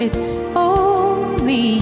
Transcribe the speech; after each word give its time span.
It's 0.00 0.38
only 0.54 1.80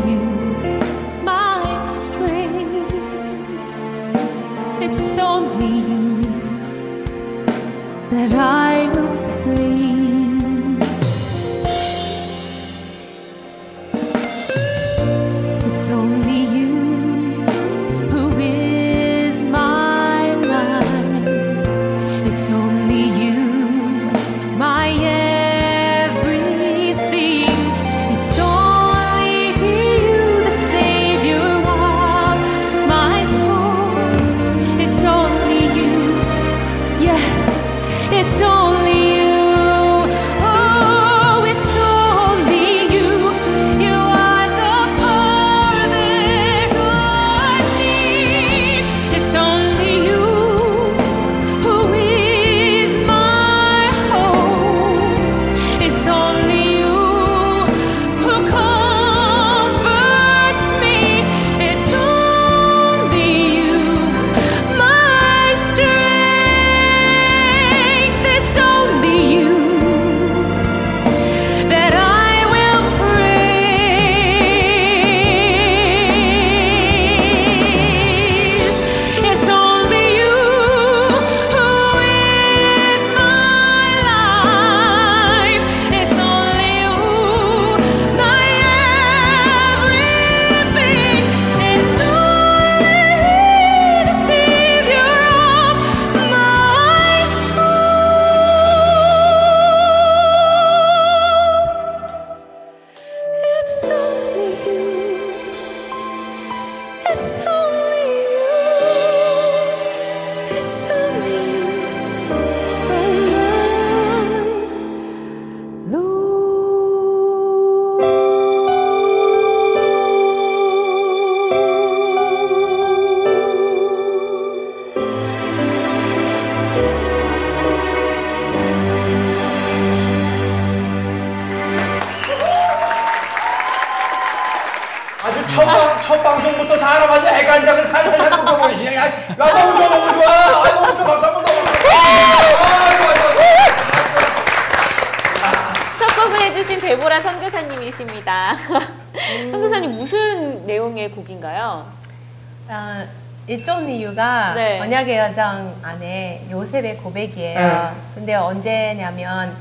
네. 155.26 155.31
여정 155.31 155.76
안에 155.82 156.47
요셉의 156.50 156.98
고백이에요. 156.98 157.59
네. 157.59 157.91
근데 158.14 158.34
언제냐면 158.34 159.56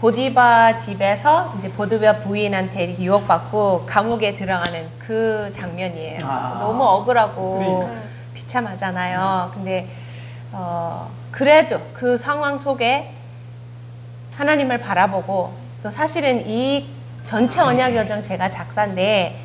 보디바 0.00 0.80
집에서 0.80 1.54
이제 1.58 1.70
보디바 1.70 2.18
부인한테 2.20 2.98
유혹받고 2.98 3.86
감옥에 3.86 4.34
들어가는 4.34 4.86
그 4.98 5.52
장면이에요. 5.56 6.20
아. 6.24 6.58
너무 6.60 6.84
억울하고 6.84 7.58
그러니까. 7.58 8.02
비참하잖아요. 8.34 9.52
근데 9.54 9.88
어, 10.52 11.10
그래도 11.30 11.80
그 11.94 12.18
상황 12.18 12.58
속에 12.58 13.10
하나님을 14.36 14.78
바라보고 14.78 15.52
또 15.82 15.90
사실은 15.90 16.48
이 16.48 16.86
전체 17.26 17.60
언약 17.60 17.96
여정 17.96 18.22
제가 18.22 18.50
작사인데 18.50 19.40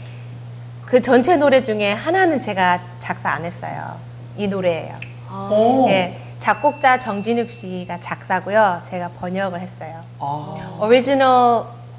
그 0.86 1.02
전체 1.02 1.36
노래 1.36 1.64
중에 1.64 1.94
하나는 1.94 2.42
제가 2.42 2.82
작사 3.00 3.30
안 3.30 3.46
했어요. 3.46 3.96
이 4.38 4.48
노래예요. 4.48 5.09
오. 5.32 5.86
예, 5.90 6.20
작곡자 6.42 7.00
정진욱 7.00 7.50
씨가 7.50 8.00
작사고요. 8.02 8.82
제가 8.90 9.10
번역을 9.20 9.60
했어요. 9.60 10.02
아. 10.20 10.78
오리지널 10.82 11.28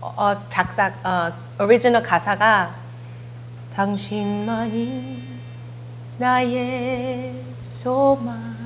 어, 0.01 0.37
작사 0.49 0.91
어, 1.05 1.33
오리지널 1.63 2.03
가사가 2.03 2.71
당신만이 3.77 5.23
나의 6.19 7.35
소망 7.67 8.57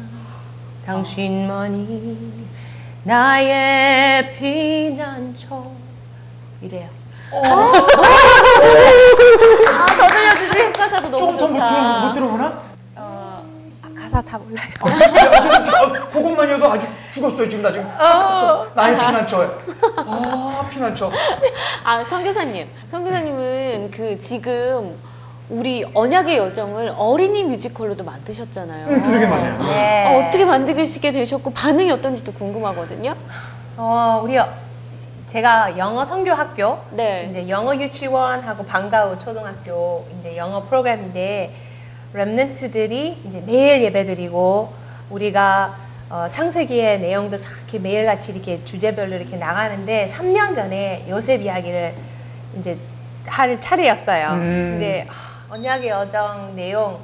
당신만이 0.87 2.47
나의 3.05 4.37
피난처 4.37 5.67
이래요. 6.63 6.89
아, 7.33 7.73
더 9.87 10.09
들려주세요. 10.09 10.73
가사도 10.73 11.09
너무 11.11 11.37
조금 11.37 11.55
좋다. 11.55 11.69
들어, 11.69 12.07
못 12.07 12.15
들어보나? 12.15 12.74
어, 14.15 14.19
아, 14.19 14.23
가사 14.23 14.23
다 14.23 14.39
몰라요. 14.39 14.69
아, 14.81 16.11
그것만이어도 16.11 16.67
아주 16.73 16.87
죽었어요, 17.13 17.49
지금 17.49 17.63
나 17.63 17.73
지금. 17.73 17.87
어. 17.87 18.67
나의 18.75 18.97
피난처. 18.97 19.39
아, 20.07 20.69
피난처. 20.71 21.11
아, 21.85 22.05
선교사님. 22.09 22.69
선교사님은 22.91 23.91
그 23.91 24.21
지금 24.27 24.97
우리 25.51 25.85
언약의 25.93 26.39
여정을 26.39 26.95
어린이 26.97 27.45
뮤지컬로도 27.45 28.05
만드셨잖아요. 28.05 28.87
음, 28.87 29.03
그러게 29.03 29.27
말이에요. 29.27 29.59
네. 29.63 30.07
어, 30.07 30.27
어떻게 30.29 30.45
만드시게 30.45 31.13
되셨고 31.13 31.53
반응이 31.53 31.91
어떤지도 31.91 32.33
궁금하거든요. 32.33 33.15
어, 33.77 34.21
우리 34.23 34.39
어- 34.39 34.49
제가 35.31 35.77
영어 35.79 36.07
선교학교, 36.07 36.79
네. 36.93 37.27
이제 37.29 37.49
영어 37.49 37.75
유치원하고 37.75 38.65
방과후 38.67 39.19
초등학교 39.19 40.07
이제 40.21 40.37
영어 40.37 40.63
프로그램인데 40.63 41.53
랩런트들이 42.15 43.27
이제 43.27 43.43
매일 43.45 43.83
예배드리고 43.85 44.73
우리가 45.11 45.77
어, 46.11 46.29
창세기의 46.33 47.01
내용들 47.01 47.41
다 47.41 47.49
이렇게 47.63 47.79
매일같이 47.79 48.31
이렇게 48.33 48.65
주제별로 48.65 49.17
이렇게 49.17 49.37
나가는데 49.37 50.13
3년 50.17 50.55
전에 50.55 51.05
요셉 51.09 51.41
이야기를 51.41 51.95
이제 52.59 52.79
할 53.27 53.61
차례였어요. 53.61 54.29
음. 54.33 54.69
근데 54.73 55.07
아, 55.09 55.53
언약의 55.55 55.89
여정 55.89 56.55
내용 56.55 57.01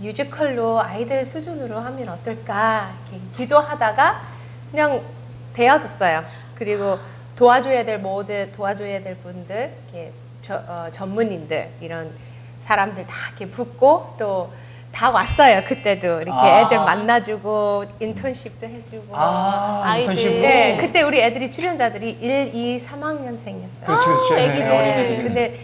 뮤지컬로 0.00 0.80
아이들 0.80 1.24
수준으로 1.26 1.78
하면 1.78 2.08
어떨까 2.10 2.90
기도하다가 3.36 4.20
그냥 4.70 5.00
되어줬어요. 5.54 6.24
그리고 6.54 6.98
도와줘야 7.34 7.84
될 7.84 7.98
모든 7.98 8.52
도와줘야 8.52 9.02
될 9.02 9.16
분들, 9.16 9.72
이렇게 9.92 10.12
저- 10.42 10.62
어, 10.66 10.88
전문인들 10.92 11.68
이런 11.80 12.10
사람들 12.68 13.06
다 13.06 13.14
이렇게 13.30 13.46
붙고 13.50 14.14
또 14.18 14.50
다 14.92 15.10
왔어요. 15.10 15.62
그때도 15.64 16.22
이렇게 16.22 16.32
아. 16.32 16.62
애들 16.62 16.78
만나주고 16.78 17.84
인턴십도 18.00 18.66
해주고. 18.66 19.16
아, 19.16 19.82
아이들. 19.84 20.12
인턴십으로? 20.14 20.40
네, 20.42 20.76
그때 20.80 21.02
우리 21.02 21.20
애들이 21.20 21.52
출연자들이 21.52 22.18
1, 22.20 22.54
2, 22.54 22.84
3학년생이었어요. 22.86 23.84
그렇죠, 23.84 24.04
그렇죠. 24.06 24.34
아, 24.34 24.36
네, 24.36 24.44
애기들. 24.46 24.66
어린애들이. 24.72 25.22
근데 25.22 25.60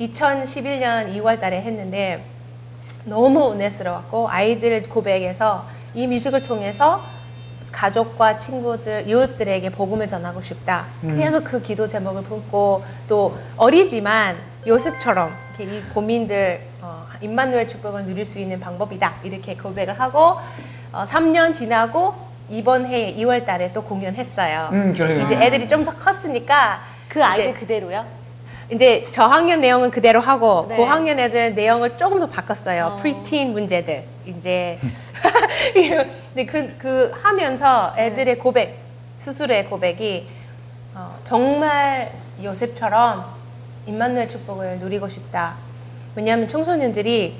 2011년 0.00 1.16
2월 1.16 1.40
달에 1.40 1.62
했는데 1.62 2.22
너무 3.04 3.52
은혜스러웠고 3.52 4.28
아이들 4.28 4.82
고백에서 4.84 5.64
이 5.94 6.06
뮤직을 6.06 6.42
통해서 6.42 7.00
가족과 7.72 8.38
친구들, 8.38 9.08
이웃들에게 9.08 9.70
복음을 9.70 10.06
전하고 10.06 10.42
싶다. 10.42 10.86
음. 11.02 11.16
그래서 11.16 11.40
그 11.40 11.60
기도 11.60 11.88
제목을 11.88 12.22
품고 12.22 12.84
또 13.08 13.36
어리지만 13.56 14.36
요셉처럼 14.66 15.45
이렇게 15.58 15.64
이 15.64 15.82
고민들 15.94 16.60
어, 16.82 17.06
임마누엘 17.20 17.68
축복을 17.68 18.04
누릴 18.04 18.26
수 18.26 18.38
있는 18.38 18.60
방법이다. 18.60 19.14
이렇게 19.24 19.56
고백을 19.56 19.98
하고 19.98 20.38
어, 20.92 21.04
3년 21.08 21.54
지나고 21.54 22.14
이번 22.48 22.86
해에 22.86 23.14
2월 23.16 23.44
달에 23.44 23.72
또 23.72 23.82
공연했어요. 23.82 24.68
음, 24.72 24.94
그래요. 24.94 25.24
이제 25.24 25.34
애들이 25.34 25.68
좀 25.68 25.84
더 25.84 25.92
컸으니까 25.94 26.80
그 27.08 27.24
아이들 27.24 27.50
이제 27.50 27.60
그대로요? 27.60 28.04
이제 28.70 29.06
저학년 29.12 29.60
내용은 29.60 29.90
그대로 29.90 30.20
하고 30.20 30.66
네. 30.68 30.76
고학년 30.76 31.18
애들 31.18 31.54
내용을 31.54 31.96
조금 31.96 32.18
더 32.20 32.28
바꿨어요. 32.28 32.84
어. 32.86 32.96
preteen 32.96 33.52
문제들 33.52 34.04
이제 34.26 34.78
근데 36.34 36.46
그, 36.46 36.74
그 36.78 37.12
하면서 37.22 37.94
애들의 37.96 38.38
고백 38.38 38.78
스스로의 39.20 39.66
고백이 39.66 40.26
어, 40.94 41.16
정말 41.24 42.10
요셉처럼 42.42 43.35
임마누엘 43.86 44.28
축복을 44.28 44.78
누리고 44.80 45.08
싶다. 45.08 45.54
왜냐하면 46.14 46.48
청소년들이 46.48 47.34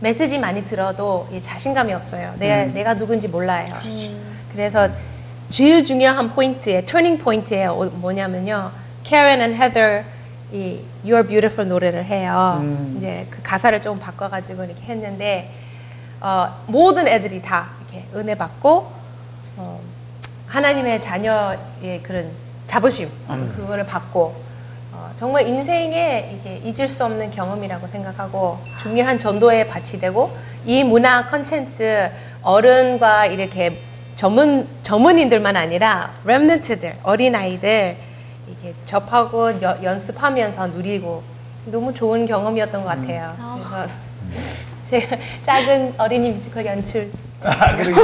메시지 0.00 0.38
많이 0.38 0.64
들어도 0.66 1.28
이 1.32 1.42
자신감이 1.42 1.92
없어요. 1.92 2.34
내가 2.38 2.62
음. 2.64 2.74
내가 2.74 2.94
누군지 2.94 3.28
몰라요. 3.28 3.74
음. 3.84 4.38
그래서 4.52 4.88
제일 5.50 5.84
중요한 5.84 6.30
포인트에 6.30 6.84
터닝 6.86 7.18
포인트에 7.18 7.66
어- 7.66 7.90
뭐냐면요. 7.92 8.70
Karen 9.04 9.40
and 9.40 9.54
Heather 9.62 10.04
이 10.52 10.80
You're 11.04 11.26
Beautiful 11.28 11.68
노래를 11.68 12.04
해요. 12.04 12.58
음. 12.60 12.94
이제 12.96 13.26
그 13.30 13.42
가사를 13.42 13.80
좀 13.82 13.98
바꿔가지고 13.98 14.64
이렇게 14.64 14.80
했는데 14.82 15.50
어, 16.20 16.48
모든 16.66 17.06
애들이 17.06 17.42
다 17.42 17.70
이렇게 17.80 18.06
은혜 18.14 18.34
받고 18.34 18.90
어, 19.56 19.80
하나님의 20.46 21.02
자녀의 21.02 22.00
그런 22.02 22.30
자부심 22.66 23.10
음. 23.28 23.52
그거를 23.56 23.84
받고 23.86 24.49
어, 24.92 25.10
정말 25.16 25.46
인생에 25.46 26.20
이게 26.20 26.56
잊을 26.68 26.88
수 26.88 27.04
없는 27.04 27.30
경험이라고 27.30 27.86
생각하고 27.88 28.58
중요한 28.82 29.18
전도에 29.18 29.68
밭이 29.68 30.00
되고 30.00 30.30
이 30.64 30.82
문화 30.82 31.28
컨텐츠 31.28 32.10
어른과 32.42 33.26
이렇게 33.26 33.80
전문 34.16 34.66
전문인들만 34.82 35.56
아니라 35.56 36.10
remnant들 36.24 36.98
어린 37.04 37.34
아이들 37.34 37.96
이렇게 38.48 38.74
접하고 38.84 39.62
여- 39.62 39.78
연습하면서 39.82 40.66
누리고 40.68 41.22
너무 41.66 41.94
좋은 41.94 42.26
경험이었던 42.26 42.82
것 42.82 42.88
같아요. 42.88 43.34
아. 43.38 43.58
그래서 43.58 43.94
제가 44.90 45.16
작은 45.46 45.94
어린이 45.98 46.30
뮤지컬 46.30 46.66
연출 46.66 47.10
아, 47.42 47.76
그리고 47.76 48.00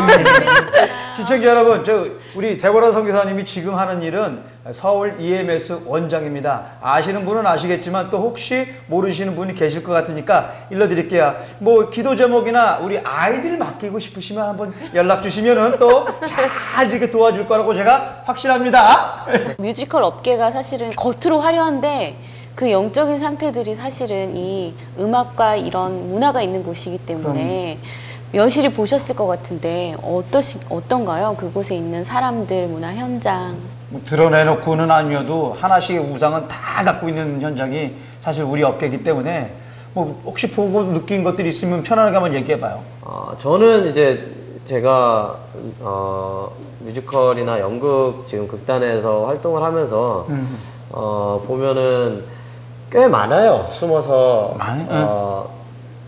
시청자 1.17 1.45
여러분, 1.47 1.85
저 1.85 2.07
우리 2.35 2.57
데보라 2.59 2.93
선교사님이 2.93 3.45
지금 3.47 3.75
하는 3.75 4.03
일은 4.03 4.41
서울 4.73 5.17
EMS 5.19 5.83
원장입니다. 5.87 6.79
아시는 6.83 7.25
분은 7.25 7.47
아시겠지만 7.47 8.11
또 8.11 8.19
혹시 8.19 8.67
모르시는 8.89 9.37
분이 9.37 9.55
계실 9.55 9.83
것 9.83 9.93
같으니까 9.93 10.53
일러드릴게요. 10.71 11.35
뭐 11.59 11.91
기도 11.91 12.17
제목이나 12.17 12.79
우리 12.83 12.99
아이들 12.99 13.57
맡기고 13.59 13.99
싶으시면 13.99 14.49
한번 14.49 14.75
연락 14.95 15.23
주시면은 15.23 15.79
또 15.79 16.07
잘 16.27 16.91
이렇게 16.91 17.11
도와줄 17.11 17.47
거라고 17.47 17.75
제가 17.75 18.23
확신합니다. 18.25 19.27
뮤지컬 19.59 20.03
업계가 20.03 20.51
사실은 20.53 20.89
겉으로 20.91 21.41
화려한데 21.41 22.17
그 22.55 22.71
영적인 22.71 23.21
상태들이 23.21 23.75
사실은 23.77 24.35
이 24.37 24.75
음악과 24.99 25.57
이런 25.57 26.11
문화가 26.11 26.41
있는 26.43 26.63
곳이기 26.63 26.99
때문에 27.07 27.79
여실히 28.35 28.73
보셨을 28.73 29.15
것 29.15 29.27
같은데 29.27 29.97
어떠시, 30.03 30.59
어떤가요? 30.69 31.37
그곳에 31.39 31.75
있는 31.75 32.05
사람들, 32.05 32.69
문화 32.69 32.93
현장. 32.95 33.57
뭐 33.89 34.01
드러내놓고는 34.05 34.91
아니어도 34.91 35.53
하나씩의 35.53 36.01
우상은 36.01 36.49
다 36.49 36.83
갖고 36.85 37.09
있는 37.09 37.41
현장이 37.41 37.93
사실 38.21 38.43
우리 38.43 38.63
업계이기 38.63 39.05
때문에 39.05 39.53
뭐 39.95 40.21
혹시 40.25 40.51
보고 40.51 40.83
느낀 40.93 41.25
것들이 41.25 41.51
있으면 41.51 41.83
편안하게 41.83 42.17
한번 42.17 42.35
얘기해봐요. 42.35 42.81
어, 43.03 43.33
저는 43.41 43.87
이제 43.87 44.31
제가 44.67 45.37
어, 45.81 46.51
뮤지컬이나 46.81 47.61
연극 47.61 48.27
지금 48.29 48.49
극단에서 48.49 49.27
활동을 49.27 49.63
하면서 49.63 50.27
음. 50.29 50.59
어, 50.91 51.43
보면은 51.47 52.25
꽤 52.91 53.07
많아요. 53.07 53.67
숨어서 53.79 54.57
많이? 54.59 54.85
어, 54.89 55.56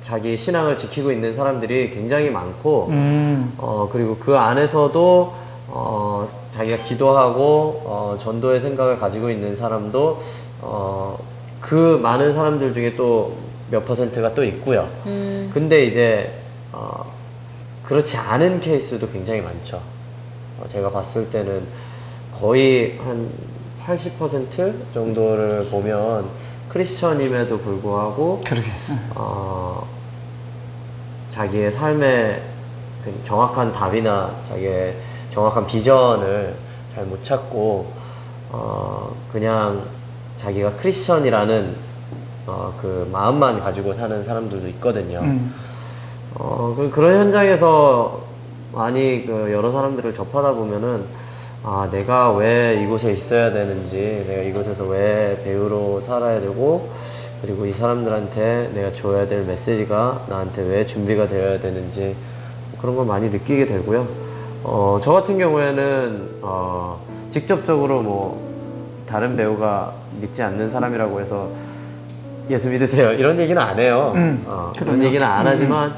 자기 0.02 0.37
신앙을 0.37 0.78
지키고 0.78 1.12
있는 1.12 1.35
사람들이 1.37 1.90
굉장히 1.90 2.31
많고 2.31 2.88
음. 2.90 3.55
어, 3.59 3.88
그리고 3.93 4.17
그 4.17 4.37
안에서도 4.37 5.35
어, 5.69 6.28
자기가 6.52 6.85
기도하고 6.85 7.83
어, 7.85 8.19
전도의 8.23 8.61
생각을 8.61 8.99
가지고 8.99 9.31
있는 9.31 9.57
사람도 9.57 10.23
어, 10.62 11.19
그 11.61 11.99
많은 12.02 12.35
사람들 12.35 12.75
중에 12.75 12.97
또 12.97 13.49
몇 13.71 13.85
퍼센트가 13.85 14.35
또 14.35 14.45
있고요. 14.45 14.88
음. 15.07 15.50
근데 15.52 15.85
이제 15.85 16.33
어, 16.73 17.12
그렇지 17.85 18.17
않은 18.17 18.61
케이스도 18.61 19.09
굉장히 19.09 19.40
많죠. 19.40 19.81
어, 20.59 20.67
제가 20.69 20.90
봤을 20.90 21.31
때는 21.31 21.62
거의 22.40 22.99
한 22.99 23.31
80% 23.85 24.95
정도를 24.95 25.69
보면 25.71 26.26
크리스천임에도 26.68 27.58
불구하고 27.58 28.42
그러게. 28.46 28.66
어, 29.14 29.87
자기의 31.32 31.72
삶의 31.72 32.42
그 33.04 33.14
정확한 33.26 33.72
답이나 33.72 34.30
자기의 34.48 34.96
정확한 35.32 35.66
비전을 35.66 36.54
잘 36.94 37.04
못 37.06 37.22
찾고 37.22 37.87
어, 38.50 39.14
그냥 39.30 39.82
자기가 40.38 40.72
크리스천이라는 40.76 41.76
어, 42.46 42.75
그 42.80 43.08
마음만 43.12 43.60
가지고 43.60 43.92
사는 43.94 44.25
사람들도 44.25 44.66
있거든요. 44.68 45.20
음. 45.20 45.54
어, 46.34 46.75
그- 46.76 46.90
그런 46.90 47.18
현장에서 47.20 48.22
많이 48.72 49.26
그 49.26 49.50
여러 49.52 49.70
사람들을 49.72 50.14
접하다 50.14 50.52
보면은 50.52 51.04
아, 51.65 51.88
내가 51.91 52.33
왜 52.33 52.83
이곳에 52.83 53.12
있어야 53.12 53.53
되는지, 53.53 54.25
내가 54.29 54.43
이곳에서 54.43 54.85
왜 54.85 55.41
배우로 55.45 56.00
살아야 56.03 56.41
되고, 56.41 56.88
그리고 57.43 57.67
이 57.67 57.73
사람들한테 57.73 58.71
내가 58.75 58.93
줘야 58.95 59.27
될 59.27 59.45
메시지가 59.45 60.27
나한테 60.29 60.62
왜 60.62 60.87
준비가 60.87 61.27
되어야 61.29 61.61
되는지 61.61 62.17
그런 62.81 62.97
걸 62.97 63.07
많이 63.07 63.29
느끼게 63.29 63.67
되고요. 63.67 64.07
어, 64.65 64.99
저 65.05 65.12
같은 65.12 65.38
경우에는 65.38 66.31
어, 66.43 67.00
직접적으로 67.31 68.03
뭐 68.03 68.41
다른 69.09 69.37
배우가 69.37 69.93
믿지 70.21 70.43
않는 70.43 70.71
사람이라고 70.71 71.21
해서 71.21 71.49
예수 72.50 72.69
믿으세요 72.69 73.12
이런 73.12 73.38
얘기는 73.38 73.61
안 73.61 73.79
해요. 73.79 74.12
음, 74.17 74.43
어, 74.47 74.73
그런. 74.77 75.00
얘기는 75.05 75.25
안 75.25 75.47
음. 75.47 75.53
하지만 75.53 75.95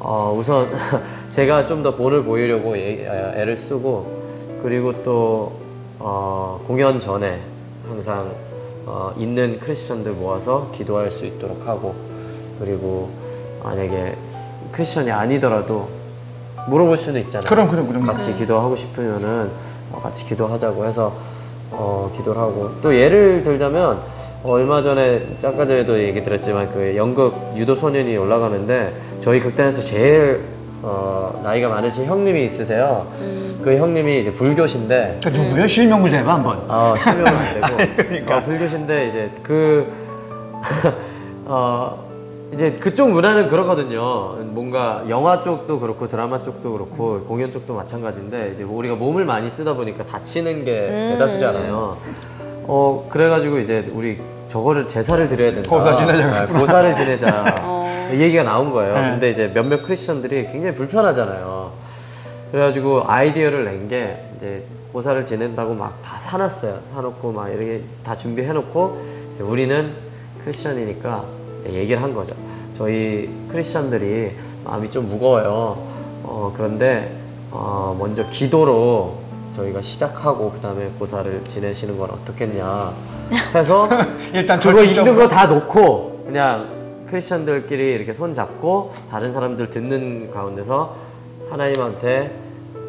어, 0.00 0.34
우선 0.36 0.68
제가 1.30 1.68
좀 1.68 1.84
더 1.84 1.94
본을 1.94 2.24
보이려고 2.24 2.76
애- 2.76 3.06
애를 3.36 3.56
쓰고 3.56 4.19
그리고 4.62 5.02
또 5.02 5.52
어, 5.98 6.60
공연 6.66 7.00
전에 7.00 7.40
항상 7.88 8.30
어, 8.86 9.12
있는 9.16 9.60
크리스천들 9.60 10.12
모아서 10.12 10.70
기도할 10.74 11.10
수 11.10 11.24
있도록 11.24 11.66
하고 11.66 11.94
그리고 12.58 13.10
만약에 13.62 14.16
크리스천이 14.72 15.10
아니더라도 15.10 15.88
물어볼 16.68 16.98
수는 16.98 17.20
있잖아요. 17.22 17.48
그럼, 17.48 17.70
그럼, 17.70 17.88
그럼. 17.88 18.02
같이 18.02 18.34
기도하고 18.34 18.76
싶으면은 18.76 19.50
어, 19.92 20.00
같이 20.02 20.24
기도하자고 20.26 20.86
해서 20.86 21.12
어, 21.70 22.10
기도를 22.16 22.40
하고 22.40 22.70
또 22.82 22.94
예를 22.94 23.44
들자면 23.44 23.98
어, 24.42 24.52
얼마 24.52 24.82
전에 24.82 25.36
아까 25.42 25.66
전에도 25.66 26.02
얘기 26.02 26.22
드렸지만 26.22 26.72
그 26.72 26.94
연극 26.96 27.34
유도 27.56 27.76
소년이 27.76 28.16
올라가는데 28.16 29.20
저희 29.22 29.40
극단에서 29.40 29.82
제일 29.84 30.40
어, 30.82 31.40
나이가 31.44 31.68
많으신 31.68 32.06
형님이 32.06 32.46
있으세요. 32.46 33.06
음. 33.20 33.60
그 33.62 33.76
형님이 33.76 34.20
이제 34.20 34.32
불교신데 34.32 35.20
그 35.22 35.28
누구요? 35.28 35.66
실명 35.66 36.00
무죄가 36.02 36.34
한번. 36.34 36.58
어, 36.68 36.94
실명은 37.02 37.38
안 37.38 37.76
되고. 37.76 37.96
그러니까. 37.96 38.36
어, 38.38 38.42
불교신데 38.44 39.08
이제 39.08 39.30
그, 39.42 39.92
어, 41.44 42.04
이제 42.54 42.72
그쪽 42.80 43.10
문화는 43.10 43.48
그렇거든요. 43.48 44.36
뭔가 44.46 45.04
영화 45.08 45.42
쪽도 45.44 45.78
그렇고 45.80 46.08
드라마 46.08 46.42
쪽도 46.42 46.72
그렇고 46.72 47.20
공연 47.28 47.52
쪽도 47.52 47.74
마찬가지인데 47.74 48.52
이제 48.54 48.64
우리가 48.64 48.94
몸을 48.96 49.24
많이 49.24 49.50
쓰다 49.50 49.74
보니까 49.74 50.04
다치는 50.06 50.64
게 50.64 50.88
음. 50.88 51.08
대다수잖아요. 51.12 51.96
어, 52.64 53.06
그래가지고 53.10 53.58
이제 53.58 53.88
우리 53.92 54.18
저거를 54.50 54.88
제사를 54.88 55.28
드려야 55.28 55.52
된다. 55.52 55.68
고사 55.70 55.96
지내자고 55.96 56.34
아. 56.34 56.46
고사를 56.46 56.96
지내자. 56.96 57.54
어. 57.62 57.79
이 58.14 58.20
얘기가 58.20 58.42
나온 58.42 58.70
거예요. 58.72 58.94
네. 58.94 59.00
근데 59.10 59.30
이제 59.30 59.50
몇몇 59.54 59.82
크리스천들이 59.82 60.48
굉장히 60.52 60.74
불편하잖아요. 60.76 61.72
그래가지고 62.52 63.04
아이디어를 63.06 63.64
낸 63.64 63.88
게 63.88 64.16
이제 64.36 64.64
고사를 64.92 65.24
지낸다고 65.26 65.74
막 65.74 66.00
다 66.04 66.18
사놨어요. 66.30 66.78
사놓고 66.94 67.32
막 67.32 67.48
이렇게 67.48 67.82
다 68.04 68.16
준비해놓고 68.16 69.00
우리는 69.40 69.92
크리스천이니까 70.44 71.24
얘기를 71.68 72.02
한 72.02 72.14
거죠. 72.14 72.34
저희 72.76 73.28
크리스천들이 73.50 74.32
마음이 74.64 74.90
좀 74.90 75.08
무거워요. 75.08 75.76
어, 76.24 76.52
그런데 76.56 77.12
어, 77.50 77.96
먼저 77.98 78.24
기도로 78.30 79.18
저희가 79.56 79.82
시작하고 79.82 80.52
그 80.52 80.60
다음에 80.60 80.88
고사를 80.98 81.42
지내시는 81.52 81.98
건 81.98 82.10
어떻겠냐 82.10 82.92
해서 83.54 83.88
일단 84.32 84.58
그거. 84.60 84.82
있는 84.82 85.16
거 85.16 85.28
다 85.28 85.46
놓고 85.46 86.24
그냥 86.26 86.79
크리스천들끼리 87.10 87.92
이렇게 87.94 88.12
손 88.14 88.34
잡고 88.34 88.92
다른 89.10 89.32
사람들 89.32 89.70
듣는 89.70 90.30
가운데서 90.30 90.94
하나님한테 91.50 92.30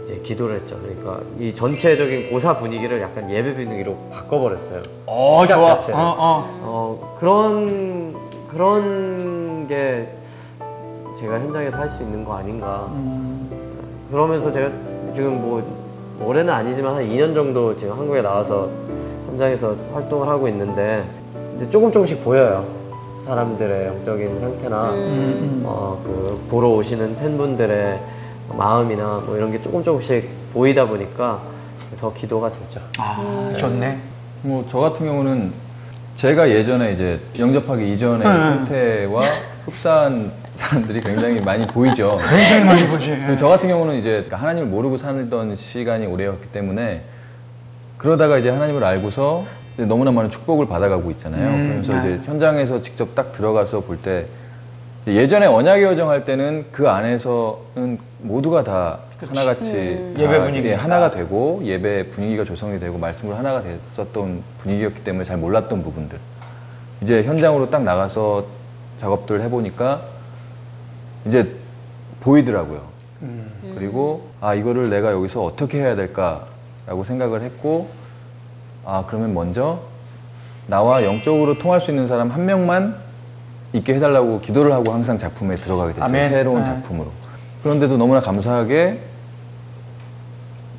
이제 0.06 0.22
기도를 0.24 0.58
했죠. 0.58 0.78
그러니까 0.82 1.22
이 1.40 1.54
전체적인 1.56 2.30
고사 2.30 2.56
분위기를 2.58 3.02
약간 3.02 3.30
예배 3.32 3.56
분위기로 3.56 3.98
바꿔버렸어요. 4.12 4.84
어, 5.08 5.46
좋아. 5.48 5.76
자체를. 5.80 5.96
어, 5.96 6.04
어. 6.18 6.60
어, 6.62 7.18
그런 7.20 8.16
그런 8.52 9.68
게 9.68 10.08
제가 11.20 11.40
현장에서 11.40 11.78
할 11.78 11.90
수 11.90 12.04
있는 12.04 12.24
거 12.24 12.36
아닌가. 12.36 12.88
음. 12.92 13.50
그러면서 14.12 14.52
제가 14.52 14.70
지금 15.16 15.42
뭐 15.42 15.64
올해는 16.24 16.54
아니지만 16.54 16.96
한 16.96 17.04
2년 17.04 17.34
정도 17.34 17.76
지금 17.78 17.98
한국에 17.98 18.22
나와서 18.22 18.70
현장에서 19.28 19.76
활동을 19.94 20.28
하고 20.28 20.48
있는데 20.48 21.04
이제 21.56 21.70
조금 21.72 21.92
조금씩 21.92 22.24
보여요. 22.24 22.66
사람들의 23.32 23.88
영적인 23.88 24.40
상태나 24.42 24.92
음. 24.92 24.98
음. 24.98 25.62
어, 25.66 26.02
그 26.04 26.48
보러 26.50 26.68
오시는 26.70 27.16
팬분들의 27.16 28.00
마음이나 28.58 29.24
뭐 29.26 29.38
이런 29.38 29.52
게 29.54 29.62
조금 29.62 29.82
조금씩 29.86 30.28
보이다 30.54 30.86
보니까 30.86 31.40
더 31.98 32.14
기도가 32.14 32.52
되죠. 32.52 32.82
아, 32.98 33.54
좋네. 33.58 33.98
뭐 34.42 34.66
저 34.70 34.80
같은 34.80 35.06
경우는 35.06 35.54
제가 36.18 36.50
예전에 36.50 36.92
이제 36.92 37.20
영접하기 37.40 37.94
이전의 37.94 38.20
네. 38.20 38.24
상태와 38.40 39.22
흡사한 39.66 40.32
사람들이 40.58 41.00
굉장히 41.02 41.40
많이 41.40 41.66
보이죠. 41.68 42.18
굉장히 42.30 42.66
많이 42.66 42.88
보지. 42.90 43.38
저 43.40 43.48
같은 43.48 43.70
경우는 43.70 43.96
이제 43.96 44.28
하나님을 44.30 44.68
모르고 44.68 44.98
살던 44.98 45.56
시간이 45.56 46.06
오래였기 46.06 46.48
때문에 46.50 47.04
그러다가 47.98 48.38
이제 48.38 48.50
하나님을 48.50 48.84
알고서 48.84 49.46
너무나 49.78 50.12
많은 50.12 50.30
축복을 50.32 50.68
받아가고 50.68 51.10
있잖아요. 51.12 51.48
음, 51.50 51.84
그러면서 51.84 51.94
네. 52.08 52.16
이제 52.16 52.26
현장에서 52.26 52.82
직접 52.82 53.16
딱 53.16 53.34
들어가서 53.34 53.82
볼 53.82 53.98
때 54.02 54.26
예전에 55.08 55.48
언약의 55.48 55.84
여정 55.84 56.10
할 56.12 56.26
때는 56.26 56.66
그 56.72 56.88
안에서는 56.88 57.98
모두가 58.22 58.64
다 58.64 59.00
하나같이 59.20 59.64
음. 59.64 60.14
다 60.16 60.22
예배 60.22 60.40
분위기니까. 60.40 60.70
예, 60.70 60.74
하나가 60.76 61.10
되고 61.10 61.60
예배 61.64 62.12
분위기가 62.12 62.44
조성이 62.44 62.80
되고 62.80 63.00
말씀으로 63.00 63.36
하나가 63.36 63.64
됐었던 63.64 64.44
분위기였기 64.60 65.04
때문에 65.04 65.26
잘 65.26 65.38
몰랐던 65.38 65.82
부분들 65.82 66.20
이제 67.02 67.24
현장으로 67.24 67.72
딱 67.72 67.82
나가서 67.84 68.46
작업들 69.00 69.42
해보니까 69.42 70.02
이제 71.26 71.52
보이더라고요. 72.20 72.82
음. 73.24 73.74
그리고 73.76 74.28
아 74.40 74.54
이거를 74.54 74.92
내가 74.92 75.12
여기서 75.12 75.44
어떻게 75.44 75.80
해야 75.80 75.96
될까라고 75.96 77.04
생각을 77.08 77.42
했고 77.42 77.90
아 78.86 79.04
그러면 79.08 79.34
먼저 79.34 79.80
나와 80.68 81.04
영적으로 81.04 81.58
통할 81.60 81.82
수 81.82 81.92
있는 81.92 82.08
사람 82.08 82.30
한 82.30 82.46
명만 82.46 82.96
있게 83.74 83.96
해달라고 83.96 84.42
기도를 84.42 84.72
하고 84.74 84.92
항상 84.92 85.18
작품에 85.18 85.56
들어가게 85.58 85.94
됐어요. 85.94 86.06
아멘. 86.06 86.30
새로운 86.32 86.60
네. 86.62 86.66
작품으로. 86.66 87.10
그런데도 87.64 87.98
너무나 87.98 88.20
감사하게 88.20 89.00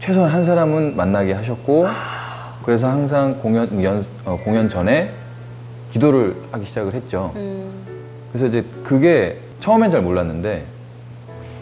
최소한 0.00 0.30
한 0.30 0.44
사람은 0.44 0.96
만나게 0.96 1.32
하셨고 1.32 1.86
그래서 2.64 2.88
항상 2.88 3.38
공연 3.40 3.82
연- 3.84 4.04
어, 4.24 4.38
공연 4.44 4.68
전에 4.68 5.10
기도를 5.92 6.36
하기 6.52 6.66
시작을 6.66 6.94
했죠. 6.94 7.32
음. 7.36 7.70
그래서 8.32 8.46
이제 8.46 8.64
그게 8.84 9.38
처음엔 9.60 9.90
잘 9.90 10.00
몰랐는데 10.02 10.64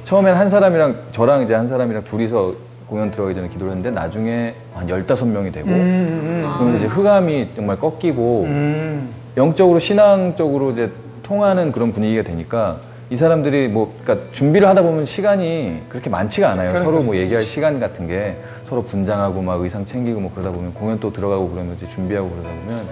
처음엔 0.05 0.35
한 0.37 0.49
사람이랑 0.49 0.97
저랑 1.13 1.43
이제 1.43 1.55
한 1.55 1.69
사람이랑 1.69 2.05
둘이서 2.05 2.55
공연 2.91 3.13
들어가기 3.13 3.37
전에 3.37 3.49
기도를 3.49 3.73
했는데 3.73 3.93
나중에 3.93 4.55
한 4.75 4.89
15명이 4.89 5.53
되고 5.53 5.69
음, 5.69 5.73
음, 5.73 6.55
그러면 6.59 6.77
이제 6.79 6.87
흑암이 6.87 7.51
정말 7.55 7.79
꺾이고 7.79 8.45
음. 8.47 9.15
영적으로 9.37 9.79
신앙적으로 9.79 10.73
이제 10.73 10.91
통하는 11.23 11.71
그런 11.71 11.93
분위기가 11.93 12.25
되니까 12.25 12.79
이 13.11 13.17
사람들이 13.17 13.69
뭐 13.69 13.95
그러니까 14.03 14.29
준비를 14.33 14.69
하다 14.69 14.83
보면 14.83 15.07
시간이 15.07 15.83
그렇게 15.89 16.11
많지가 16.11 16.51
않아요. 16.51 16.71
그러니까. 16.71 16.91
서로 16.91 17.03
뭐 17.05 17.17
얘기할 17.17 17.45
시간 17.45 17.79
같은 17.79 18.09
게 18.09 18.37
서로 18.67 18.83
분장하고 18.83 19.41
막 19.41 19.61
의상 19.61 19.87
챙기고 19.87 20.21
뭐 20.21 20.33
그러다 20.35 20.51
보면 20.51 20.75
공연 20.75 20.99
또 20.99 21.13
들어가고 21.13 21.49
그러면 21.51 21.77
이제 21.77 21.89
준비하고 21.95 22.29
그러다 22.29 22.49
보면 22.49 22.85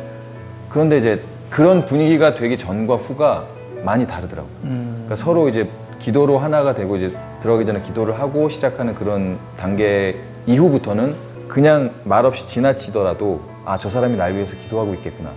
그런데 0.70 0.98
이제 0.98 1.22
그런 1.50 1.86
분위기가 1.86 2.36
되기 2.36 2.56
전과 2.56 2.96
후가 2.96 3.46
많이 3.84 4.06
다르더라고요. 4.06 4.52
음. 4.64 5.04
그러니까 5.06 5.24
서로 5.24 5.48
이제 5.48 5.68
기도로 5.98 6.38
하나가 6.38 6.74
되고 6.74 6.96
이제 6.96 7.12
들어가기 7.42 7.66
전에 7.66 7.83
기도를 7.83 8.18
하고 8.18 8.49
시작하는 8.49 8.95
그런 8.95 9.38
단계 9.59 10.16
이후부터는 10.47 11.14
그냥 11.49 11.92
말없이 12.04 12.47
지나치더라도 12.49 13.40
아 13.64 13.76
저 13.78 13.90
사람이 13.90 14.16
날 14.16 14.33
위해서 14.35 14.54
기도하고 14.57 14.95
있겠구나. 14.95 15.30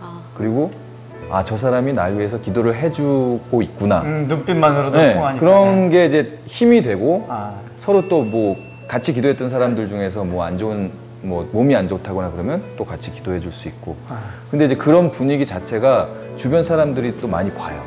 아. 0.00 0.22
그리고 0.36 0.72
아 1.30 1.44
저 1.44 1.56
사람이 1.56 1.92
날 1.94 2.14
위해서 2.18 2.38
기도를 2.38 2.74
해주고 2.74 3.62
있구나. 3.62 4.02
음, 4.02 4.26
눈빛만으로도 4.28 4.96
네, 4.96 5.14
통하니까. 5.14 5.40
그런 5.40 5.88
게 5.90 6.06
이제 6.06 6.38
힘이 6.46 6.82
되고 6.82 7.26
아. 7.28 7.54
서로 7.80 8.08
또 8.08 8.22
뭐 8.22 8.56
같이 8.88 9.12
기도했던 9.14 9.48
사람들 9.48 9.88
중에서 9.88 10.24
뭐 10.24 10.44
안 10.44 10.58
좋은 10.58 10.90
뭐 11.22 11.48
몸이 11.52 11.74
안 11.76 11.88
좋다거나 11.88 12.32
그러면 12.32 12.62
또 12.76 12.84
같이 12.84 13.10
기도해 13.12 13.40
줄 13.40 13.52
수 13.52 13.68
있고 13.68 13.96
아. 14.08 14.18
근데 14.50 14.64
이제 14.66 14.74
그런 14.74 15.08
분위기 15.08 15.46
자체가 15.46 16.08
주변 16.36 16.64
사람들이 16.64 17.20
또 17.20 17.28
많이 17.28 17.50
봐요. 17.52 17.80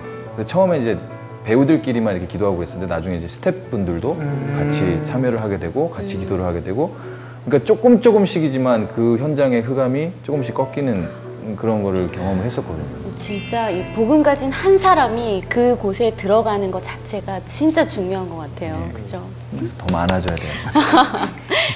처음에 0.47 0.79
이제 0.79 0.97
배우들끼리만 1.45 2.15
이렇게 2.15 2.27
기도하고 2.27 2.57
그랬었는데 2.57 2.93
나중에 2.93 3.17
이제 3.17 3.27
스태프분들도 3.27 4.11
음. 4.13 4.55
같이 4.57 5.11
참여를 5.11 5.41
하게 5.41 5.59
되고 5.59 5.89
같이 5.89 6.15
기도를 6.17 6.45
하게 6.45 6.63
되고 6.63 6.95
그러니까 7.45 7.67
조금 7.67 8.01
조금씩이지만 8.01 8.89
그 8.89 9.17
현장의 9.17 9.61
흑암이 9.61 10.11
조금씩 10.23 10.53
꺾이는 10.55 11.25
그런 11.57 11.83
거를 11.83 12.11
경험을 12.11 12.43
했었거든요. 12.45 12.83
진짜 13.19 13.69
이 13.69 13.93
복음 13.93 14.23
가진 14.23 14.51
한 14.51 14.79
사람이 14.79 15.43
그 15.47 15.77
곳에 15.77 16.11
들어가는 16.17 16.71
것 16.71 16.83
자체가 16.83 17.41
진짜 17.55 17.85
중요한 17.85 18.27
것 18.27 18.37
같아요. 18.37 18.79
네. 18.79 18.91
그죠? 18.93 19.21
그래서 19.55 19.75
더 19.77 19.85
많아져야 19.91 20.35
돼요. 20.35 20.51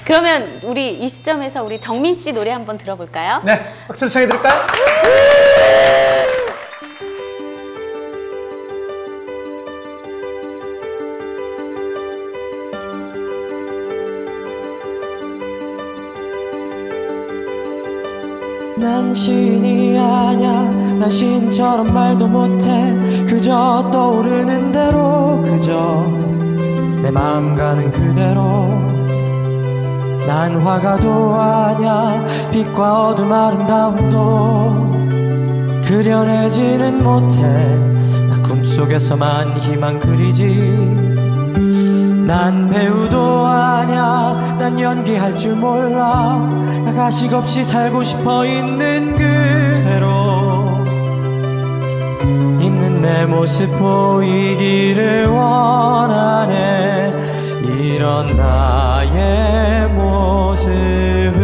그러면 0.06 0.42
우리 0.64 0.90
이 0.90 1.10
시점에서 1.10 1.64
우리 1.64 1.80
정민 1.80 2.16
씨 2.16 2.32
노래 2.32 2.52
한번 2.52 2.80
들어볼까요? 2.80 3.42
네, 3.46 3.62
박수 3.88 4.10
청해드릴까요? 4.10 4.60
난 19.10 19.16
신이 19.16 19.98
아냐? 19.98 20.70
난 21.00 21.10
신처럼 21.10 21.92
말도 21.92 22.28
못해. 22.28 22.94
그저 23.28 23.90
떠오르는 23.92 24.72
대로 24.72 25.42
그저 25.42 26.06
내 27.02 27.10
마음 27.10 27.56
가는 27.56 27.90
그대로. 27.90 28.70
난 30.28 30.62
화가도 30.62 31.34
아냐? 31.34 32.52
빛과 32.52 33.08
어둠 33.08 33.34
아름다움도 33.34 34.92
그려내지는 35.88 37.04
못해. 37.04 37.42
나 38.30 38.40
꿈속에서만 38.48 39.58
희망 39.58 40.00
그리지. 40.00 40.46
난 42.28 42.70
배우도 42.70 43.48
아냐? 43.48 44.58
난 44.60 44.80
연기할 44.80 45.36
줄 45.40 45.56
몰라. 45.56 46.38
나 46.38 46.69
가식 47.00 47.34
없이 47.34 47.64
살고 47.64 48.04
싶어 48.04 48.46
있는 48.46 49.14
그대로 49.14 50.84
있는 52.60 53.02
내 53.02 53.26
모습 53.26 53.70
보이기를 53.80 55.28
원하네. 55.28 57.12
그런 57.62 58.36
나의 58.36 59.88
모습을 59.92 61.40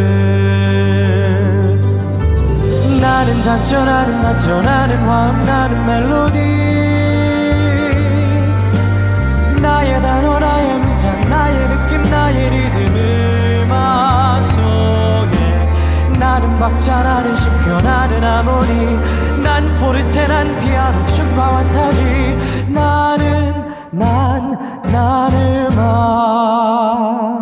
나는 2.99 3.41
작죠 3.41 3.85
나는 3.85 4.21
낮죠 4.23 4.61
나는 4.61 4.97
화음 5.07 5.39
나는 5.45 5.85
멜로디. 5.85 6.37
나의 9.61 10.01
단어 10.01 10.37
나의 10.37 10.79
문장 10.79 11.29
나의 11.29 11.69
느낌 11.69 12.03
나의 12.11 12.49
리듬 12.49 12.95
음 12.97 13.14
나는 16.35 16.59
박자 16.59 17.01
나는 17.01 17.33
심표 17.33 17.79
나는 17.79 18.21
하모니 18.21 19.41
난 19.41 19.73
포르테 19.79 20.27
난 20.27 20.59
피아노 20.59 21.07
춤과 21.07 21.49
완타지. 21.49 22.03
나는 22.73 23.53
난, 23.91 24.81
난 24.83 25.33
음악 25.33 27.39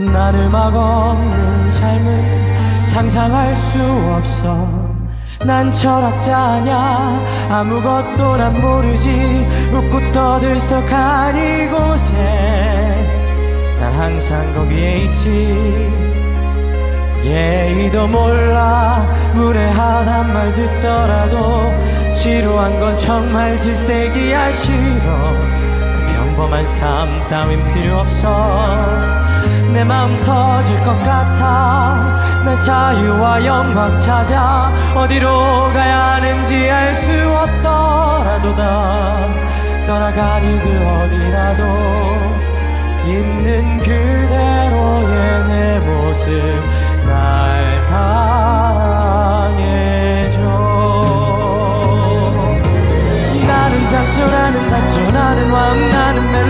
난 0.00 0.34
음악 0.34 0.74
없는 0.74 1.70
삶은 1.70 2.90
상상할 2.92 3.54
수 3.70 3.80
없어. 4.16 4.68
난 5.46 5.72
철학자 5.72 6.36
아냐? 6.36 7.20
아무것도 7.50 8.36
난 8.36 8.60
모르지. 8.60 9.46
웃고 9.72 10.10
떠들썩한 10.10 11.36
이곳에 11.36 12.16
난 13.78 13.92
항상 13.92 14.52
거기에 14.54 15.04
있지 15.04 16.19
예의도 17.24 18.06
몰라. 18.08 19.06
무례한 19.34 20.32
말 20.32 20.54
듣더라도 20.54 21.72
지루한 22.14 22.80
건 22.80 22.96
정말 22.96 23.60
질색이야 23.60 24.52
싫어. 24.52 25.34
평범한 26.12 26.66
삶 26.66 27.28
따윈 27.28 27.72
필요 27.72 27.98
없어. 27.98 28.86
내 29.72 29.84
마음 29.84 30.20
터질 30.22 30.76
것 30.82 30.96
같아. 31.02 32.42
내 32.44 32.58
자유와 32.60 33.44
영광 33.44 33.98
찾아 33.98 34.72
어디로 34.96 35.28
가야 35.72 36.14
하는지 36.14 36.70
알 36.70 36.96
수 36.96 37.10
없더라도 37.30 38.56
다 38.56 39.28
떠나가니 39.86 40.58
그 40.60 40.66
어디라도 40.86 41.62
있는 43.06 43.78
그대로의 43.78 45.44
내 45.48 45.78
모습 45.80 46.79
나는 54.50 54.70
낮죠 54.70 55.10
나는 55.12 55.50
왕 55.50 55.88
나는 55.90 56.32
멜로 56.32 56.49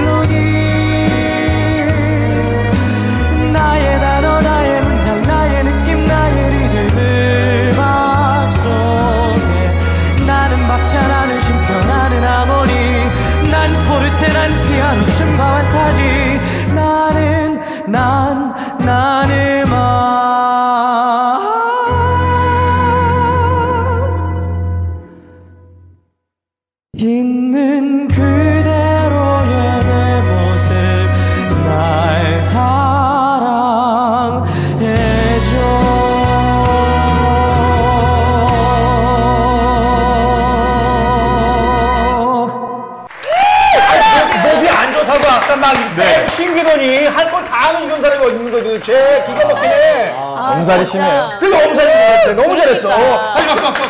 아까 46.01 46.21
막 46.23 46.37
튕기더니 46.37 47.07
할걸다 47.07 47.53
하는 47.53 47.87
이런 47.87 48.01
사람이 48.01 48.25
어디 48.25 48.35
있는 48.37 48.51
거지 48.53 48.65
도대체 48.65 49.25
기가 49.27 49.47
막히네 49.53 50.15
아, 50.17 50.55
엄살이 50.57 50.85
진짜. 50.87 50.91
심해요. 50.91 51.29
그게 51.39 51.55
엄살인 51.65 51.93
것 51.95 52.01
같아 52.07 52.33
너무 52.33 52.57
잘했어 52.57 52.89
그러니까. 52.89 53.35
아니. 53.35 53.81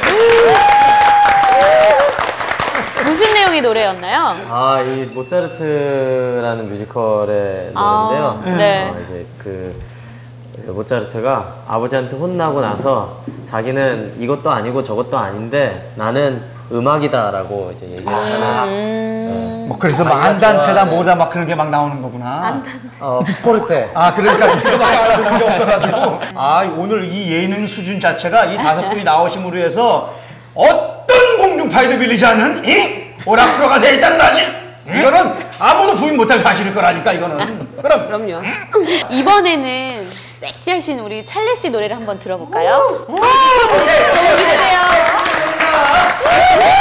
무슨 3.10 3.32
내용의 3.34 3.62
노래였나요? 3.62 4.36
아, 4.50 4.80
이 4.82 5.08
모차르트라는 5.14 6.68
뮤지컬의 6.68 7.72
아, 7.74 8.08
노래인데요. 8.12 8.56
네. 8.58 8.90
어, 8.94 8.96
이제 9.08 9.26
그 9.42 9.82
모차르트가 10.66 11.54
아버지한테 11.66 12.16
혼나고 12.16 12.60
나서 12.60 13.22
자기는 13.50 14.16
이것도 14.20 14.50
아니고 14.50 14.84
저것도 14.84 15.16
아닌데 15.18 15.92
나는 15.96 16.42
음악이다라고 16.72 17.72
이제 17.76 17.86
얘기를 17.86 18.06
하는 18.12 18.68
음. 18.68 19.64
뭐 19.68 19.78
그래서 19.78 20.02
막 20.04 20.10
자기가 20.22 20.48
안단테다 20.48 20.84
좋아하는- 20.84 20.88
뭐다 20.90 21.14
막 21.14 21.30
그런 21.30 21.46
게 21.46 21.54
막 21.54 21.70
나오는 21.70 22.00
거구나 22.02 22.62
어, 23.00 23.20
포르테. 23.42 23.90
아, 23.94 24.12
그러니까 24.14 24.46
이거 24.46 24.76
막 24.76 24.88
알아듣는 24.92 25.38
게 25.38 25.44
없어가지고. 25.44 26.20
아, 26.36 26.62
오늘 26.76 27.04
이 27.04 27.32
예능 27.32 27.66
수준 27.66 28.00
자체가 28.00 28.46
이 28.46 28.56
다섯 28.56 28.88
분이 28.88 29.04
나오심으로 29.04 29.58
해서 29.58 30.12
어떤 30.54 31.38
공중파에도 31.38 31.96
밀리지 31.98 32.24
않는 32.26 32.64
이 32.68 33.14
오락 33.26 33.56
프로가 33.56 33.80
돼 33.80 33.94
있다는 33.94 34.18
사실. 34.18 34.60
이거는 34.86 35.34
아무도 35.58 35.94
부인 35.96 36.16
못할 36.16 36.38
사실일 36.40 36.74
거라니까, 36.74 37.12
이거는. 37.12 37.68
그럼. 37.80 38.06
그럼요. 38.08 38.42
이번에는 39.10 40.10
섹시하신 40.40 40.98
우리 41.00 41.24
찰리 41.24 41.54
씨 41.60 41.68
노래를 41.70 41.94
한번 41.96 42.18
들어볼까요? 42.18 43.04
들려주세요. 43.06 44.80
저 45.80 46.79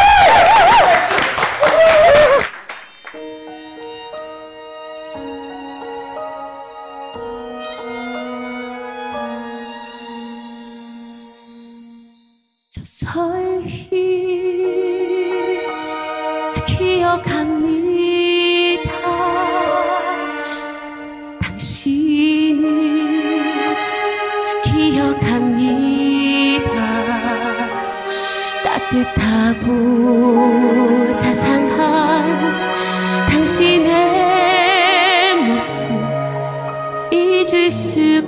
잊을 37.95 38.28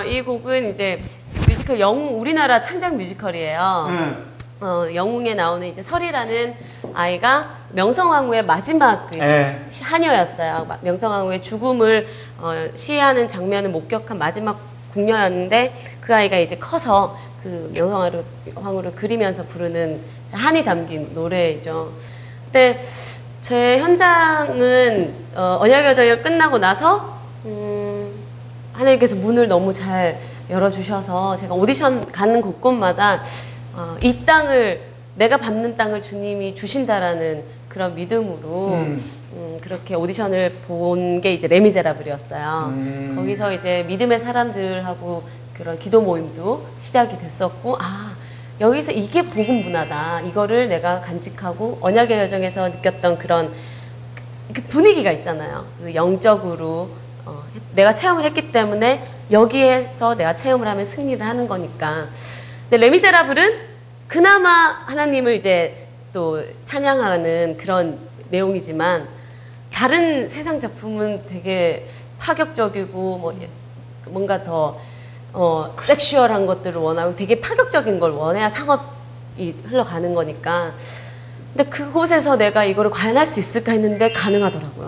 어, 0.00 0.02
이 0.04 0.22
곡은 0.22 0.70
이제 0.72 1.02
뮤지컬 1.46 1.78
영웅 1.78 2.18
우리나라 2.20 2.62
창작 2.62 2.96
뮤지컬이에요. 2.96 3.86
응. 3.90 4.24
어, 4.62 4.86
영웅에 4.94 5.34
나오는 5.34 5.66
이제 5.66 5.82
설이라는 5.82 6.54
아이가 6.94 7.50
명성황후의 7.72 8.44
마지막 8.46 9.08
그 9.10 9.16
하녀였어요. 9.82 10.64
마- 10.66 10.78
명성황후의 10.80 11.42
죽음을 11.42 12.06
어, 12.38 12.68
시해하는 12.76 13.28
장면을 13.28 13.68
목격한 13.70 14.16
마지막 14.18 14.58
궁녀였는데 14.94 15.98
그 16.00 16.14
아이가 16.14 16.38
이제 16.38 16.56
커서 16.56 17.16
그 17.42 17.70
명성황후를 17.76 18.92
그리면서 18.94 19.44
부르는 19.44 20.00
한이 20.32 20.64
담긴 20.64 21.10
노래이죠. 21.14 21.90
근데 22.46 22.86
제 23.42 23.78
현장은 23.78 25.14
어, 25.34 25.58
언약여정이 25.60 26.22
끝나고 26.22 26.56
나서 26.58 26.96
음, 26.96 27.19
하나님께서 28.80 29.14
문을 29.14 29.46
너무 29.48 29.72
잘 29.74 30.18
열어주셔서 30.48 31.36
제가 31.38 31.54
오디션 31.54 32.10
가는 32.10 32.40
곳곳마다 32.40 33.20
어, 33.74 33.96
이 34.02 34.24
땅을 34.24 34.80
내가 35.16 35.36
밟는 35.36 35.76
땅을 35.76 36.02
주님이 36.02 36.56
주신다라는 36.56 37.42
그런 37.68 37.94
믿음으로 37.94 38.68
음. 38.72 39.04
음, 39.34 39.58
그렇게 39.62 39.94
오디션을 39.94 40.52
본 40.66 41.20
게 41.20 41.34
이제 41.34 41.46
레미제라블이었어요. 41.46 42.72
음. 42.74 43.12
거기서 43.16 43.52
이제 43.52 43.84
믿음의 43.86 44.20
사람들하고 44.20 45.22
그런 45.54 45.78
기도 45.78 46.00
모임도 46.00 46.64
시작이 46.80 47.18
됐었고 47.18 47.76
아 47.78 48.14
여기서 48.60 48.92
이게 48.92 49.22
복음 49.22 49.62
문화다. 49.62 50.22
이거를 50.22 50.68
내가 50.68 51.00
간직하고 51.02 51.78
언약의 51.82 52.18
여정에서 52.18 52.68
느꼈던 52.68 53.18
그런 53.18 53.52
그 54.54 54.62
분위기가 54.62 55.12
있잖아요. 55.12 55.64
그 55.82 55.94
영적으로 55.94 56.88
어, 57.26 57.42
내가 57.74 57.94
체험을 57.94 58.24
했기 58.24 58.50
때문에 58.52 59.06
여기에서 59.30 60.14
내가 60.16 60.36
체험을 60.36 60.66
하면 60.66 60.86
승리를 60.86 61.24
하는 61.24 61.46
거니까. 61.48 62.06
근데 62.68 62.76
레미제라블은 62.78 63.70
그나마 64.08 64.48
하나님을 64.86 65.34
이제 65.36 65.86
또 66.12 66.42
찬양하는 66.66 67.56
그런 67.58 67.98
내용이지만 68.30 69.08
다른 69.72 70.28
세상 70.30 70.60
작품은 70.60 71.22
되게 71.28 71.86
파격적이고 72.18 73.18
뭐 73.18 73.34
예- 73.40 73.48
뭔가 74.10 74.42
더 74.44 74.78
어, 75.32 75.74
섹슈얼한 75.86 76.46
것들을 76.46 76.76
원하고 76.80 77.14
되게 77.16 77.40
파격적인 77.40 78.00
걸 78.00 78.10
원해야 78.10 78.50
상업이 78.50 79.54
흘러가는 79.68 80.12
거니까. 80.14 80.72
근데 81.54 81.68
그곳에서 81.70 82.36
내가 82.36 82.64
이거를 82.64 82.90
과연 82.90 83.16
할 83.16 83.26
수 83.28 83.38
있을까 83.40 83.72
했는데 83.72 84.12
가능하더라고요. 84.12 84.79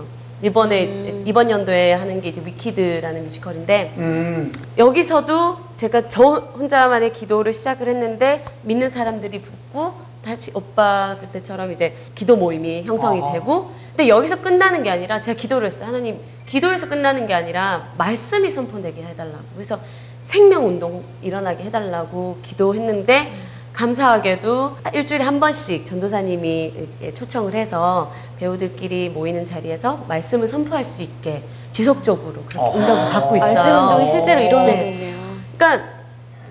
이번에 0.42 0.86
음. 0.86 1.22
이번 1.24 1.50
연도에 1.50 1.92
하는 1.92 2.20
게 2.20 2.30
이제 2.30 2.42
위키드라는 2.44 3.24
뮤지컬인데 3.24 3.94
음. 3.96 4.52
여기서도 4.76 5.58
제가 5.76 6.08
저 6.08 6.22
혼자만의 6.22 7.12
기도를 7.12 7.54
시작을 7.54 7.88
했는데 7.88 8.44
믿는 8.62 8.90
사람들이 8.90 9.40
붙고 9.40 9.94
다시 10.24 10.50
오빠 10.54 11.16
그때처럼 11.20 11.72
이제 11.72 11.96
기도 12.14 12.36
모임이 12.36 12.82
형성이 12.82 13.20
아하. 13.20 13.32
되고 13.32 13.70
근데 13.90 14.08
여기서 14.08 14.40
끝나는 14.40 14.82
게 14.82 14.90
아니라 14.90 15.20
제가 15.20 15.38
기도를 15.38 15.68
했어요 15.68 15.86
하나님 15.86 16.18
기도에서 16.46 16.88
끝나는 16.88 17.26
게 17.26 17.34
아니라 17.34 17.88
말씀이 17.98 18.52
선포되게 18.52 19.02
해달라고 19.02 19.44
그래서 19.54 19.78
생명 20.18 20.66
운동 20.66 21.02
일어나게 21.22 21.64
해달라고 21.64 22.38
기도했는데 22.42 23.51
감사하게도 23.72 24.76
일주일에 24.92 25.24
한 25.24 25.40
번씩 25.40 25.86
전도사님이 25.86 27.12
초청을 27.14 27.54
해서 27.54 28.12
배우들끼리 28.38 29.08
모이는 29.10 29.46
자리에서 29.46 30.04
말씀을 30.08 30.48
선포할 30.48 30.84
수 30.84 31.02
있게 31.02 31.42
지속적으로 31.72 32.42
그렇게. 32.44 32.58
응답을 32.78 33.10
받고 33.12 33.36
있어요. 33.36 33.54
말씀 33.54 33.82
운동이 33.82 34.10
실제로 34.10 34.40
이루어지고 34.40 34.76
네. 34.78 34.90
있네요. 34.90 35.18
그러니까 35.56 35.88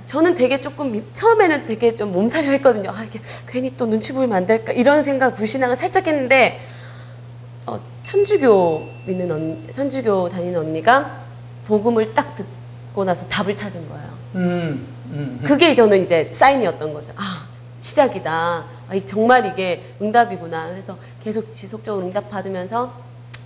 저는 0.07 0.35
되게 0.35 0.61
조금 0.61 0.91
미- 0.91 1.03
처음에는 1.13 1.67
되게 1.67 1.95
좀 1.95 2.11
몸살이 2.11 2.47
했거든요. 2.47 2.89
아 2.91 3.03
이게 3.03 3.19
괜히 3.47 3.77
또 3.77 3.85
눈치 3.85 4.11
보이면 4.13 4.35
안 4.35 4.47
될까 4.47 4.71
이런 4.71 5.03
생각 5.03 5.35
불신앙을 5.37 5.77
살짝 5.77 6.07
했는데 6.07 6.59
어, 7.67 7.79
천주교 8.01 8.87
믿는 9.05 9.31
언 9.31 9.63
천주교 9.75 10.29
다니는 10.29 10.59
언니가 10.59 11.21
복음을 11.67 12.13
딱 12.15 12.35
듣고 12.35 13.03
나서 13.05 13.25
답을 13.27 13.55
찾은 13.55 13.87
거예요. 13.87 14.05
음. 14.35 14.87
음. 15.11 15.39
그게 15.45 15.75
저는 15.75 16.03
이제 16.05 16.33
사인이었던 16.37 16.93
거죠. 16.93 17.13
아, 17.17 17.45
시작이다. 17.83 18.31
아, 18.89 18.95
이- 18.95 19.07
정말 19.07 19.45
이게 19.45 19.83
응답이구나. 20.01 20.67
그래서 20.69 20.97
계속 21.23 21.55
지속적으로 21.55 22.05
응답 22.05 22.29
받으면서 22.29 22.93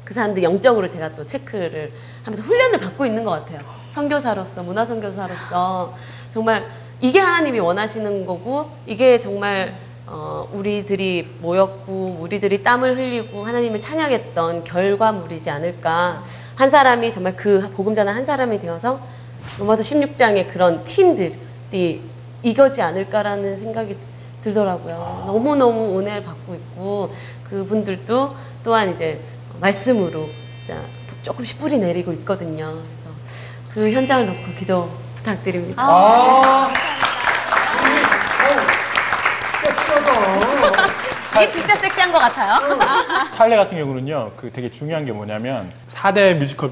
그 0.04 0.14
사람들 0.14 0.44
영적으로 0.44 0.90
제가 0.90 1.16
또 1.16 1.26
체크를 1.26 1.92
하면서 2.24 2.44
훈련을 2.44 2.80
받고 2.80 3.06
있는 3.06 3.24
것 3.24 3.32
같아요. 3.32 3.60
선교사로서, 3.94 4.62
문화 4.64 4.86
선교사로서 4.86 5.96
정말 6.34 6.66
이게 7.02 7.20
하나님이 7.20 7.60
원하시는 7.60 8.26
거고 8.26 8.70
이게 8.86 9.20
정말 9.20 9.74
어, 10.08 10.48
우리들이 10.54 11.28
모였고 11.42 12.18
우리들이 12.20 12.64
땀을 12.64 12.96
흘리고 13.00 13.44
하나님을 13.44 13.82
찬양했던 13.82 14.64
결과물이지 14.66 15.50
않을까. 15.50 16.24
한 16.56 16.70
사람이 16.70 17.12
정말 17.12 17.36
그 17.36 17.72
복음 17.76 17.96
전한 17.96 18.16
한 18.16 18.26
사람이 18.26 18.60
되어서 18.60 19.00
로마서 19.60 19.82
16장의 19.82 20.54
그런 20.54 20.86
팀들 20.86 21.34
이 21.76 22.00
이거지 22.42 22.82
않을까라는 22.82 23.60
생각이 23.60 23.98
들더라고요. 24.44 25.24
너무너무 25.28 26.00
은혜를 26.00 26.24
받고 26.24 26.56
있고 26.56 27.16
그분들도 27.50 28.36
또한 28.64 28.94
이제 28.94 29.20
말씀으로 29.60 30.30
진짜 30.66 30.82
조금씩 31.24 31.60
뿌리 31.60 31.78
내리고 31.78 32.14
있거든요. 32.14 32.76
그래서 32.76 33.18
그 33.74 33.92
현장을 33.92 34.26
놓고 34.26 34.54
기도 34.58 34.90
부탁드립니다. 35.18 35.82
아. 35.84 36.72
이게 41.34 41.52
진짜 41.52 41.76
섹시한 41.76 42.12
것 42.14 42.20
같아요. 42.20 42.80
찰레 43.36 43.58
같은 43.58 43.78
경우는요, 43.78 44.32
그 44.38 44.50
되게 44.54 44.72
중요한 44.72 45.04
게 45.04 45.12
뭐냐면 45.12 45.74
4대 45.94 46.40
뮤지컬 46.40 46.70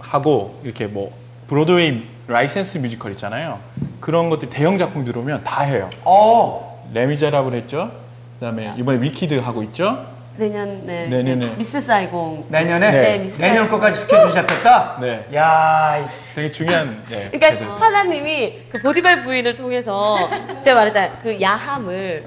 하고 0.00 0.58
이렇게 0.64 0.86
뭐 0.86 1.12
브로드웨이 1.48 2.13
라이센스 2.26 2.78
뮤지컬 2.78 3.12
있잖아요. 3.12 3.58
그런 4.00 4.30
것들 4.30 4.50
대형 4.50 4.78
작품 4.78 5.04
들어오면 5.04 5.44
다 5.44 5.62
해요. 5.62 5.90
어. 6.04 6.82
레미제라블 6.92 7.54
했죠. 7.54 7.90
그다음에 8.38 8.74
이번에 8.76 9.00
위키드 9.00 9.34
하고 9.40 9.62
있죠. 9.64 10.06
내년 10.36 10.84
네, 10.84 11.06
내년에. 11.06 11.46
네, 11.46 11.56
미스 11.56 11.80
사이공 11.82 12.46
내년에 12.48 12.90
네, 12.90 13.18
미스 13.18 13.40
내년. 13.40 13.68
거까지 13.70 14.00
스케줄 14.00 14.32
잡혔다. 14.32 14.98
네. 15.00 15.26
야. 15.34 15.98
이- 15.98 16.34
되게 16.34 16.50
중요한 16.50 17.04
네, 17.08 17.30
그러니까. 17.38 17.76
하나님이 17.80 18.62
그 18.70 18.82
보디발 18.82 19.22
부인을 19.22 19.56
통해서 19.56 20.28
제가 20.64 20.80
말했잖아요. 20.80 21.12
그 21.22 21.40
야함을 21.40 22.24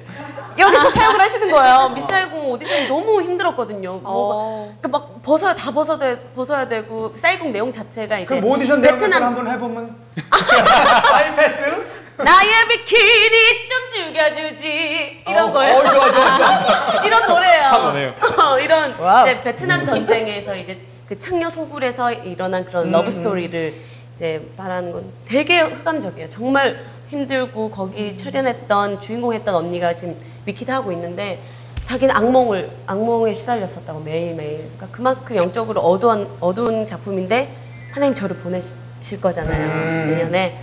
여기서 0.58 0.90
사용을 0.92 1.20
하시는 1.22 1.52
거예요. 1.52 1.90
미스 1.90 2.16
사이공 2.16 2.52
오디션이 2.52 2.88
너무 2.88 3.22
힘들었거든요. 3.22 3.94
뭐, 3.98 4.74
그러니까 4.82 4.88
막 4.90 5.22
벗어야 5.24 5.54
다 5.56 5.72
벗어야, 5.72 5.98
돼- 5.98 6.20
벗어야 6.36 6.68
되고 6.68 7.14
사이공 7.22 7.52
내용 7.52 7.72
자체가 7.72 8.18
이제 8.20 8.26
그럼 8.26 8.46
오디션 8.46 8.82
내용 8.82 8.98
베트남 9.00 9.24
한번 9.24 9.48
해보면. 9.52 9.96
파이 10.30 11.36
패스? 11.36 11.88
나의 12.18 12.68
비키니 12.68 13.68
좀 13.70 14.06
죽여주지 14.08 15.24
이런 15.28 15.50
어, 15.50 15.54
거예요. 15.54 15.76
어, 15.78 15.82
좋아, 15.84 16.12
좋아, 16.12 16.38
좋아. 16.38 17.04
이런 17.06 17.28
노래예요. 17.28 18.14
어, 18.40 18.60
이런 18.60 18.96
와우. 19.00 19.28
이제 19.28 19.44
베트남 19.44 19.86
전쟁에서 19.86 20.56
이제 20.56 20.80
그 21.08 21.20
창녀 21.20 21.50
소굴에서 21.52 22.12
일어난 22.12 22.66
그런 22.66 22.88
음, 22.88 22.92
러브 22.92 23.10
음. 23.10 23.12
스토리를 23.12 23.76
이제 24.16 24.42
말하는 24.58 24.92
건 24.92 25.04
되게 25.28 25.60
흑암적이에요. 25.62 26.32
정말 26.32 26.80
힘들고 27.10 27.72
거기 27.72 28.18
출연했던 28.18 29.02
주인공 29.02 29.34
했던 29.34 29.56
언니가 29.56 29.96
지금 29.96 30.16
위키드 30.46 30.70
하고 30.72 30.92
있는데 30.92 31.42
자기는 31.86 32.14
악몽을 32.14 32.70
악몽에 32.86 33.34
시달렸었다고 33.34 34.02
매일매일. 34.02 34.70
그러니까 34.76 34.88
그만큼 34.92 35.38
영적으로 35.38 35.80
어두운 35.82 36.28
어두운 36.42 36.86
작품인데 36.86 37.50
하나님 37.94 38.14
저를 38.14 38.36
보내실 38.38 39.22
거잖아요. 39.22 39.66
음. 39.66 40.10
내년에 40.12 40.60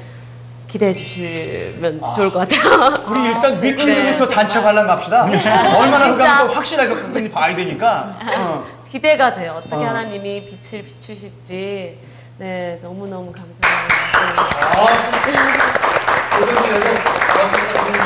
기대해 0.68 0.92
주시면 0.92 2.00
아. 2.02 2.14
좋을 2.14 2.30
것 2.30 2.40
같아요. 2.40 3.04
우리 3.09 3.28
일단 3.28 3.62
위키드부터 3.62 4.26
네, 4.26 4.35
단체 4.35 4.61
관람 4.61 4.87
갑시다. 4.87 5.22
아, 5.22 5.78
얼마나. 5.78 6.12
흑암도 6.12 6.52
확실하게 6.52 6.94
그분이 6.94 7.30
봐야 7.30 7.54
되니까. 7.54 8.18
어. 8.37 8.64
기대가 8.90 9.35
돼요. 9.35 9.54
어떻게 9.57 9.76
어. 9.76 9.80
하나님이 9.80 10.44
빛을 10.44 10.85
비추실지. 10.85 11.98
네, 12.38 12.80
너무너무 12.83 13.33
감사합니다. 13.33 13.94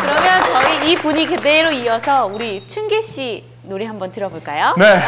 그러면 0.03 0.43
저희 0.53 0.91
이 0.91 0.95
분위 0.97 1.27
그대로 1.27 1.71
이어서 1.71 2.27
우리 2.27 2.67
춘계 2.69 3.03
씨 3.03 3.45
노래 3.63 3.87
한번 3.87 4.13
들어볼까요? 4.13 4.75
네. 4.77 5.01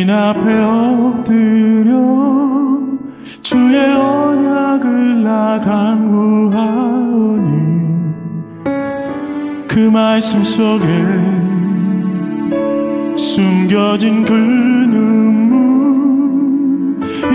당신 0.00 0.08
앞에 0.08 0.40
엎드려 0.62 1.92
주의 3.42 3.78
언약을 3.78 5.22
나 5.24 5.60
간구하오니 5.60 6.70
그 9.68 9.78
말씀 9.78 10.42
속에 10.42 10.86
숨겨진 13.14 14.24
그 14.24 14.32
눈물 14.90 15.50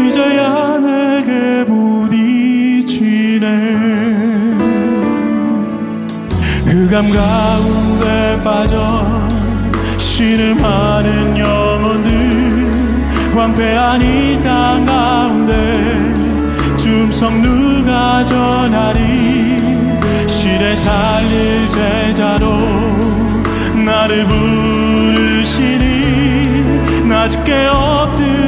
이제야 0.07 0.79
내게 0.79 1.65
부딪히네. 1.65 3.45
흑암 6.65 7.11
가운데 7.11 8.41
빠져 8.43 9.29
신음하는 9.99 11.37
영혼들 11.37 11.64
황폐한 13.55 14.01
이 14.01 14.43
땅 14.43 14.85
가운데 14.85 15.53
줌성 16.77 17.41
누가 17.41 18.23
전하리? 18.25 18.99
시대 20.27 20.75
살릴 20.75 21.69
제자로 21.69 22.59
나를 23.85 24.27
부르시니 24.27 25.83
나 27.07 27.29
죽게 27.29 27.53
엎드려 27.67 28.44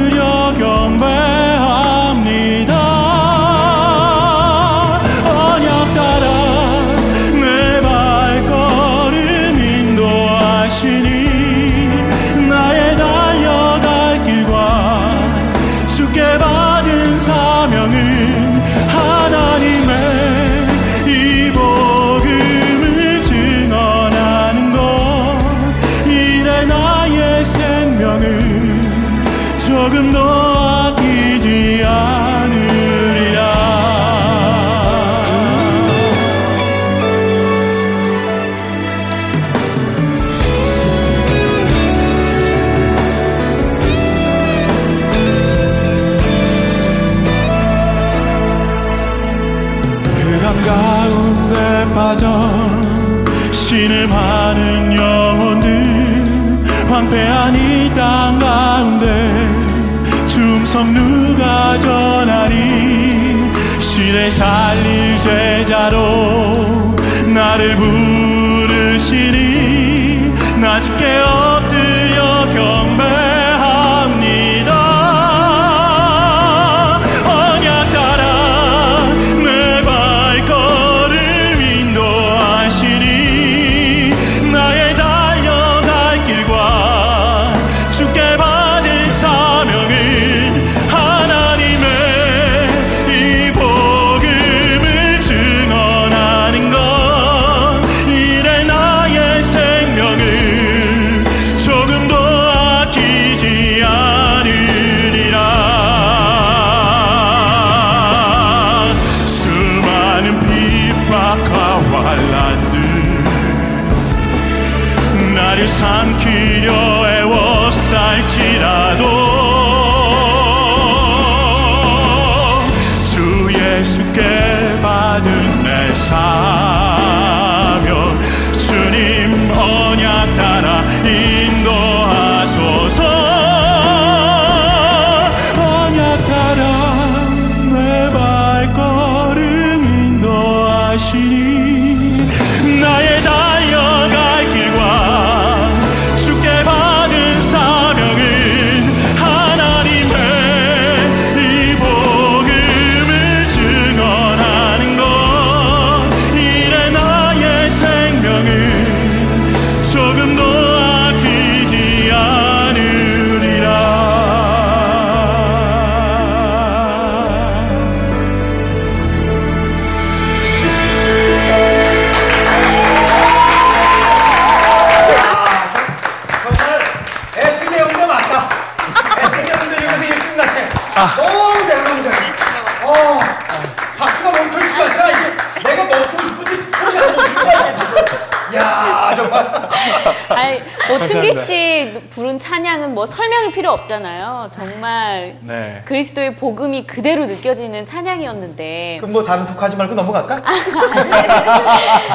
없잖아요. 193.88 194.50
정말 194.52 195.38
네. 195.40 195.82
그리스도의 195.86 196.36
복음이 196.36 196.86
그대로 196.86 197.26
느껴지는 197.26 197.86
찬양이었는데. 197.86 198.98
그럼 199.00 199.12
뭐 199.12 199.24
다른 199.24 199.46
토크 199.46 199.60
하지 199.60 199.76
말고 199.76 199.94
넘어갈까? 199.94 200.42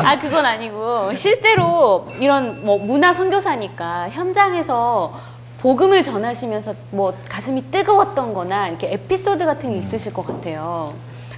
아, 0.06 0.20
그건 0.20 0.46
아니고, 0.46 1.14
실제로 1.16 2.06
이런 2.20 2.64
뭐 2.64 2.78
문화 2.78 3.14
선교사니까 3.14 4.10
현장에서 4.12 5.20
복음을 5.60 6.04
전하시면서 6.04 6.76
뭐 6.92 7.14
가슴이 7.28 7.72
뜨거웠던 7.72 8.34
거나 8.34 8.68
이렇게 8.68 8.94
에피소드 8.94 9.46
같은 9.46 9.72
게 9.72 9.78
있으실 9.80 10.14
것 10.14 10.26
같아요. 10.26 10.94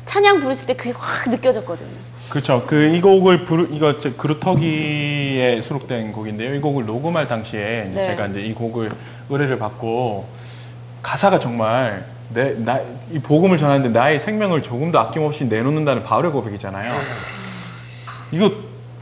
찬양 0.08 0.42
부르실 0.42 0.66
때 0.66 0.76
그게 0.76 0.92
확 0.92 1.30
느껴졌거든요. 1.30 1.90
그렇죠. 2.30 2.66
그 2.68 2.92
이 2.96 3.02
곡을 3.02 3.46
부르 3.46 3.68
이거 3.72 4.00
저 4.00 4.16
그루터기에 4.16 5.62
수록된 5.64 6.12
곡인데요. 6.12 6.56
이 6.56 6.60
곡을 6.60 6.86
녹음할 6.86 7.28
당시에 7.28 7.88
이제 7.92 8.02
네. 8.02 8.08
제가 8.10 8.28
이제 8.28 8.42
이 8.42 8.54
곡을 8.54 8.92
의뢰를 9.30 9.58
받고 9.60 10.28
가사가 11.02 11.40
정말 11.40 12.06
내 12.34 12.56
나 12.58 12.80
이 13.12 13.20
복음을 13.20 13.58
전하는데 13.60 13.90
나의 13.98 14.20
생명을 14.22 14.64
조금도 14.64 15.00
아낌없이 15.00 15.46
내놓는다는 15.46 16.04
바울의 16.04 16.32
고백이잖아요. 16.32 16.92
이거 18.32 18.52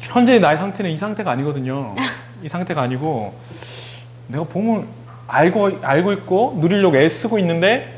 현재 0.01 0.37
나의 0.39 0.57
상태는 0.57 0.91
이 0.91 0.97
상태가 0.97 1.31
아니거든요. 1.31 1.95
이 2.43 2.49
상태가 2.49 2.81
아니고 2.81 3.33
내가 4.27 4.43
복음을 4.43 4.85
알고 5.29 5.79
알고 5.81 6.11
있고 6.13 6.57
누리려고 6.59 6.97
애쓰고 6.97 7.39
있는데 7.39 7.97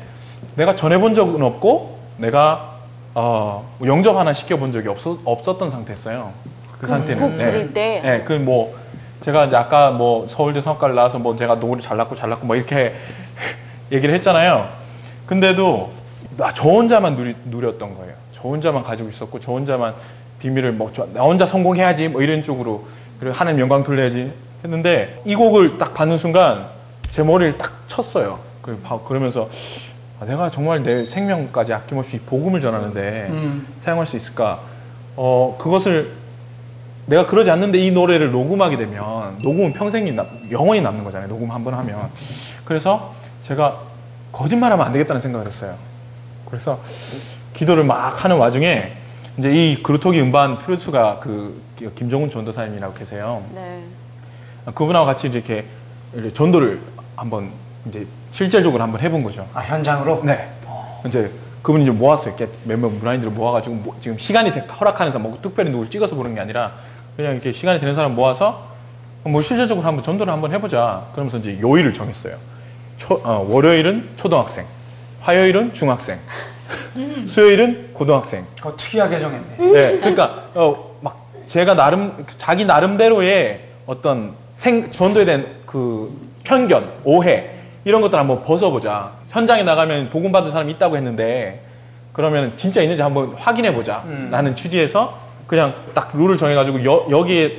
내가 0.54 0.76
전해본 0.76 1.16
적은 1.16 1.42
없고 1.42 1.98
내가 2.18 2.75
어, 3.18 3.66
영접 3.82 4.14
하나 4.14 4.34
시켜본 4.34 4.72
적이 4.74 4.88
없었, 4.88 5.18
없었던 5.24 5.70
상태였어요. 5.70 6.32
그그 6.72 6.86
상태는. 6.86 7.22
곡 7.22 7.38
부를 7.38 7.72
때? 7.72 8.00
네, 8.04 8.20
그뭐 8.24 8.76
제가 9.24 9.46
이제 9.46 9.56
아까 9.56 9.90
뭐 9.90 10.28
서울대 10.28 10.60
성악과를 10.60 10.94
나와서 10.94 11.18
뭐 11.18 11.34
제가 11.34 11.58
노래 11.58 11.80
잘났고 11.80 12.14
잘났고 12.14 12.46
뭐 12.46 12.56
이렇게 12.56 12.92
얘기를 13.90 14.14
했잖아요. 14.16 14.68
근데도 15.26 15.90
나저 16.36 16.62
혼자만 16.62 17.16
누리, 17.16 17.34
누렸던 17.46 17.96
거예요. 17.96 18.12
저 18.34 18.42
혼자만 18.42 18.82
가지고 18.82 19.08
있었고 19.08 19.40
저 19.40 19.52
혼자만 19.52 19.94
비밀을 20.40 20.72
뭐나 20.72 21.22
혼자 21.22 21.46
성공해야지 21.46 22.08
뭐 22.08 22.20
이런 22.20 22.44
쪽으로 22.44 22.84
그리고 23.18 23.34
하나님 23.34 23.60
영광 23.60 23.82
돌려야지 23.82 24.30
했는데 24.62 25.22
이 25.24 25.34
곡을 25.34 25.78
딱 25.78 25.94
받는 25.94 26.18
순간 26.18 26.66
제 27.12 27.22
머리를 27.22 27.56
딱 27.56 27.72
쳤어요. 27.88 28.40
그 28.60 28.78
봐- 28.82 28.98
그러면서 29.08 29.48
아, 30.20 30.24
내가 30.24 30.50
정말 30.50 30.82
내 30.82 31.04
생명까지 31.06 31.72
아낌없이 31.72 32.18
복음을 32.20 32.60
전하는데 32.60 33.26
음. 33.30 33.66
사용할 33.82 34.06
수 34.06 34.16
있을까? 34.16 34.60
어 35.16 35.56
그것을 35.60 36.12
내가 37.06 37.26
그러지 37.26 37.50
않는데 37.50 37.78
이 37.78 37.90
노래를 37.92 38.32
녹음하게 38.32 38.76
되면 38.76 39.38
녹음은 39.42 39.74
평생이 39.74 40.12
남- 40.12 40.26
영원히 40.50 40.80
남는 40.80 41.04
거잖아요. 41.04 41.28
녹음 41.28 41.50
한 41.50 41.62
번 41.64 41.74
하면. 41.74 42.10
그래서 42.64 43.14
제가 43.46 43.80
거짓말하면 44.32 44.84
안 44.86 44.92
되겠다는 44.92 45.22
생각을 45.22 45.46
했어요. 45.46 45.76
그래서 46.46 46.80
기도를 47.54 47.84
막 47.84 48.22
하는 48.24 48.36
와중에 48.38 48.92
이제 49.38 49.52
이 49.52 49.82
그루토기 49.82 50.20
음반 50.20 50.58
프로듀스가 50.58 51.20
그 51.20 51.60
김종훈 51.96 52.30
전도사님이라고 52.30 52.94
계세요. 52.94 53.42
네. 53.54 53.84
그분하고 54.74 55.06
같이 55.06 55.28
이렇게 55.28 55.64
이렇게 56.12 56.32
전도를 56.34 56.80
한번 57.16 57.50
이제 57.88 58.06
실질적으로 58.36 58.82
한번 58.82 59.00
해본 59.00 59.22
거죠. 59.22 59.46
아, 59.54 59.60
현장으로? 59.60 60.22
네. 60.24 60.48
이제 61.06 61.30
그분이 61.62 61.84
이제 61.84 61.90
모았어요. 61.92 62.34
이렇게 62.36 62.52
몇몇 62.64 62.88
문화인들을 62.90 63.32
모아가지고 63.32 63.74
뭐- 63.76 63.96
지금 64.02 64.18
시간이 64.18 64.52
되- 64.52 64.60
허락하는 64.60 65.10
사람, 65.12 65.22
뭐 65.28 65.38
특별히 65.42 65.70
누굴 65.70 65.90
찍어서 65.90 66.14
보는 66.14 66.34
게 66.34 66.40
아니라 66.40 66.72
그냥 67.16 67.32
이렇게 67.32 67.52
시간이 67.52 67.80
되는 67.80 67.94
사람 67.94 68.14
모아서 68.14 68.66
뭐 69.24 69.40
실질적으로 69.42 69.84
한번 69.86 70.04
전도를 70.04 70.32
한번 70.32 70.52
해보자. 70.52 71.04
그러면서 71.12 71.38
이제 71.38 71.58
요일을 71.60 71.94
정했어요. 71.94 72.36
초- 72.98 73.20
어, 73.24 73.46
월요일은 73.48 74.10
초등학생, 74.16 74.64
화요일은 75.22 75.74
중학생, 75.74 76.18
수요일은 77.28 77.90
고등학생. 77.94 78.44
그거 78.56 78.76
특이하게 78.76 79.18
정했네. 79.18 79.56
네, 79.58 79.98
그러니까 79.98 80.42
어, 80.54 80.96
막 81.00 81.26
제가 81.48 81.74
나름 81.74 82.24
자기 82.38 82.64
나름대로의 82.64 83.60
어떤 83.86 84.34
생 84.58 84.90
전도에 84.92 85.24
대한 85.24 85.46
그 85.66 86.10
편견, 86.44 87.00
오해 87.04 87.50
이런 87.86 88.00
것들 88.00 88.18
한번 88.18 88.42
벗어보자. 88.42 89.12
현장에 89.30 89.62
나가면 89.62 90.10
복음 90.10 90.32
받은 90.32 90.50
사람이 90.50 90.72
있다고 90.72 90.96
했는데 90.96 91.60
그러면 92.12 92.54
진짜 92.56 92.82
있는지 92.82 93.00
한번 93.00 93.34
확인해 93.38 93.72
보자. 93.72 94.02
음. 94.06 94.28
라는 94.32 94.56
취지에서 94.56 95.16
그냥 95.46 95.72
딱 95.94 96.10
룰을 96.12 96.36
정해가지고 96.36 96.84
여, 96.84 97.06
여기에 97.08 97.58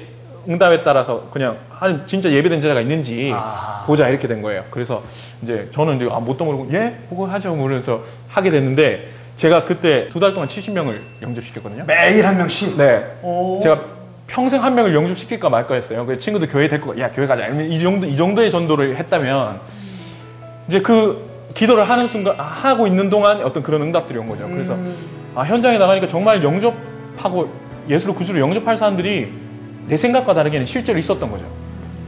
응답에 0.49 0.83
따라서 0.83 1.29
그냥 1.31 1.55
한 1.69 2.03
진짜 2.07 2.29
예배된 2.29 2.59
제자가 2.59 2.81
있는지 2.81 3.31
아. 3.33 3.85
보자 3.87 4.09
이렇게 4.09 4.27
된 4.27 4.41
거예요. 4.41 4.65
그래서 4.69 5.01
이제 5.43 5.69
저는 5.73 5.95
이제 5.95 6.09
아, 6.11 6.19
뭣도 6.19 6.43
모르고 6.43 6.67
예? 6.73 6.95
그거 7.09 7.25
하죠. 7.27 7.55
그러면서 7.55 8.01
하게 8.27 8.49
됐는데 8.49 9.07
제가 9.37 9.63
그때 9.63 10.09
두 10.09 10.19
달 10.19 10.33
동안 10.33 10.49
70명을 10.49 10.99
영접시켰거든요. 11.21 11.85
매일 11.87 12.25
한 12.27 12.37
명씩? 12.37 12.75
네. 12.77 13.05
오. 13.23 13.61
제가 13.63 13.79
평생 14.27 14.61
한 14.61 14.75
명을 14.75 14.93
영접시킬까 14.93 15.47
말까 15.47 15.75
했어요. 15.75 16.05
그 16.05 16.17
친구들 16.17 16.49
교회 16.49 16.67
데리고 16.67 16.93
가- 16.95 16.99
야 16.99 17.11
교회 17.13 17.27
가자. 17.27 17.47
이 17.47 17.81
정도 17.81 18.05
이 18.07 18.17
정도의 18.17 18.51
전도를 18.51 18.97
했다면 18.97 19.76
이제 20.67 20.81
그 20.81 21.25
기도를 21.55 21.89
하는 21.89 22.07
순간 22.07 22.39
아, 22.39 22.43
하고 22.43 22.87
있는 22.87 23.09
동안 23.09 23.43
어떤 23.43 23.63
그런 23.63 23.81
응답들이 23.81 24.19
온 24.19 24.27
거죠. 24.27 24.47
그래서 24.47 24.75
아 25.35 25.43
현장에 25.43 25.77
나가니까 25.77 26.07
정말 26.07 26.43
영접하고 26.43 27.49
예수를 27.89 28.13
구주로 28.15 28.39
영접할 28.39 28.77
사람들이 28.77 29.31
내 29.87 29.97
생각과 29.97 30.33
다르게는 30.33 30.65
실제로 30.67 30.99
있었던 30.99 31.31
거죠. 31.31 31.45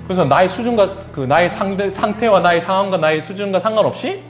그래서 0.05 0.25
나의 0.25 0.49
수준과 0.49 0.87
그 1.13 1.21
나의 1.21 1.51
상대, 1.51 1.91
상태와 1.91 2.39
나의 2.41 2.61
상황과 2.61 2.97
나의 2.97 3.21
수준과 3.21 3.59
상관없이 3.59 4.21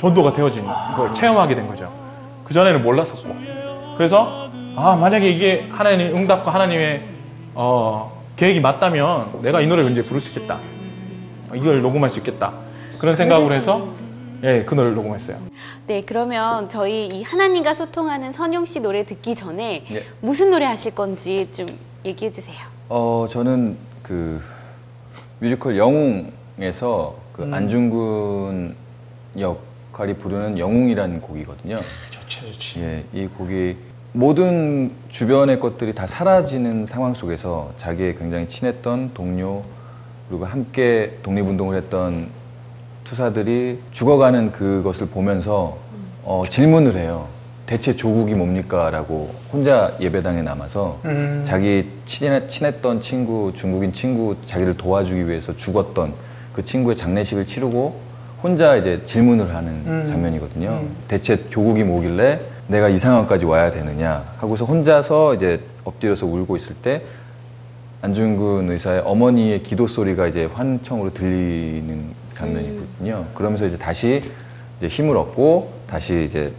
전도가 0.00 0.32
되어진 0.34 0.64
걸 0.96 1.14
체험하게 1.14 1.54
된 1.54 1.66
거죠. 1.68 1.90
그 2.44 2.52
전에는 2.52 2.82
몰랐었고. 2.82 3.34
그래서 3.96 4.50
아 4.76 4.96
만약에 4.96 5.28
이게 5.30 5.68
하나님 5.70 6.14
응답과 6.16 6.52
하나님의 6.52 7.02
어, 7.54 8.20
계획이 8.36 8.60
맞다면 8.60 9.42
내가 9.42 9.60
이 9.60 9.66
노래를 9.66 9.90
이제 9.92 10.02
부를 10.02 10.20
수 10.20 10.36
있겠다. 10.38 10.58
이걸 11.54 11.82
녹음할 11.82 12.10
수 12.10 12.18
있겠다. 12.18 12.52
그런 13.02 13.16
생각으로 13.16 13.52
해서 13.52 13.88
예, 14.44 14.62
그 14.62 14.74
노래를 14.74 14.94
녹음했어요. 14.94 15.36
네, 15.88 16.04
그러면 16.06 16.70
저희 16.70 17.08
이 17.08 17.24
하나님과 17.24 17.74
소통하는 17.74 18.32
선용 18.32 18.64
씨 18.64 18.78
노래 18.78 19.04
듣기 19.04 19.34
전에 19.34 19.84
네. 19.88 20.02
무슨 20.20 20.50
노래 20.50 20.66
하실 20.66 20.94
건지 20.94 21.48
좀 21.52 21.66
얘기해 22.04 22.30
주세요. 22.30 22.58
어, 22.88 23.26
저는 23.28 23.76
그 24.04 24.40
뮤지컬 25.40 25.76
영웅에서 25.76 27.16
그 27.32 27.42
음. 27.42 27.52
안중근 27.52 28.76
역할이 29.36 30.14
부르는 30.14 30.58
영웅이라는 30.60 31.22
곡이거든요. 31.22 31.80
좋지, 32.12 32.52
좋지. 32.52 32.80
예, 32.80 33.04
이 33.12 33.26
곡이 33.26 33.78
모든 34.12 34.92
주변의 35.10 35.58
것들이 35.58 35.92
다 35.92 36.06
사라지는 36.06 36.86
상황 36.86 37.14
속에서 37.14 37.72
자기의 37.78 38.16
굉장히 38.16 38.48
친했던 38.48 39.10
동료 39.12 39.64
그리고 40.28 40.44
함께 40.44 41.18
독립운동을 41.24 41.76
했던 41.76 42.41
투사들이 43.12 43.78
죽어가는 43.92 44.52
그것을 44.52 45.08
보면서 45.08 45.76
어, 46.24 46.42
질문을 46.44 46.96
해요. 46.96 47.28
대체 47.66 47.94
조국이 47.94 48.34
뭡니까? 48.34 48.90
라고 48.90 49.34
혼자 49.52 49.94
예배당에 50.00 50.40
남아서 50.42 50.98
음. 51.04 51.44
자기 51.46 51.88
친했, 52.06 52.48
친했 52.48 52.80
던 52.80 53.00
친구, 53.02 53.52
중국인 53.56 53.92
친구, 53.92 54.36
자기를 54.46 54.76
도와주기 54.78 55.28
위해서 55.28 55.54
죽었던 55.56 56.14
그 56.54 56.64
친구의 56.64 56.96
장례식을 56.96 57.46
치르고 57.46 58.00
혼자 58.42 58.76
이제 58.76 59.02
질문을 59.04 59.54
하는 59.54 59.70
음. 59.86 60.06
장면이거든요. 60.08 60.68
음. 60.70 60.96
대체 61.08 61.48
조국이 61.50 61.84
뭐길래 61.84 62.40
내가 62.68 62.88
이 62.88 62.98
상황까지 62.98 63.44
와야 63.44 63.70
되느냐 63.70 64.24
하고서 64.38 64.64
혼자서 64.64 65.34
이제 65.34 65.60
엎드려서 65.84 66.26
울고 66.26 66.56
있을 66.56 66.74
때 66.76 67.02
안중근 68.00 68.70
의사의 68.70 69.02
어머니의 69.04 69.62
기도 69.62 69.86
소리가 69.86 70.26
이제 70.28 70.46
환청으로 70.46 71.12
들리는 71.12 72.21
장면이거든요. 72.34 73.26
그러면서 73.34 73.66
이제 73.66 73.76
다시 73.76 74.22
이제 74.78 74.88
힘을 74.88 75.16
얻고 75.16 75.72
다시 75.88 76.26
이제 76.28 76.52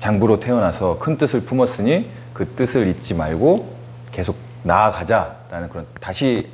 장부로 0.00 0.40
태어나서 0.40 0.98
큰 0.98 1.16
뜻을 1.16 1.42
품었으니 1.42 2.08
그 2.32 2.46
뜻을 2.54 2.88
잊지 2.88 3.14
말고 3.14 3.76
계속 4.12 4.36
나아가자라는 4.62 5.68
그런 5.68 5.86
다시 6.00 6.48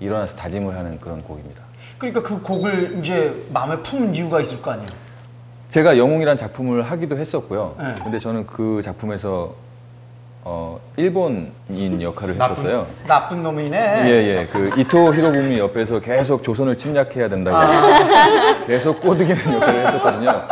일어나서 0.00 0.36
다짐을 0.36 0.76
하는 0.76 1.00
그런 1.00 1.22
곡입니다. 1.22 1.62
그러니까 1.98 2.22
그 2.22 2.42
곡을 2.42 3.00
이제 3.02 3.46
마음에 3.52 3.82
품은 3.82 4.14
이유가 4.14 4.40
있을 4.40 4.60
거 4.60 4.72
아니에요? 4.72 4.88
제가 5.70 5.98
영웅이라는 5.98 6.38
작품을 6.38 6.82
하기도 6.82 7.18
했었고요. 7.18 7.76
네. 7.78 7.94
근데 8.02 8.18
저는 8.18 8.46
그 8.46 8.80
작품에서 8.84 9.54
어, 10.48 10.78
일본인 10.96 11.50
역할을 12.00 12.34
했었어요. 12.34 12.86
나쁜 13.08 13.42
놈이네. 13.42 14.02
예, 14.04 14.10
예. 14.10 14.46
그 14.46 14.70
이토 14.78 15.12
히로부미 15.12 15.58
옆에서 15.58 15.98
계속 15.98 16.44
조선을 16.44 16.78
침략해야 16.78 17.28
된다고 17.28 17.56
아. 17.56 18.62
계속 18.64 19.00
꼬드기는 19.00 19.54
역할을 19.54 19.86
했었거든요. 19.88 20.42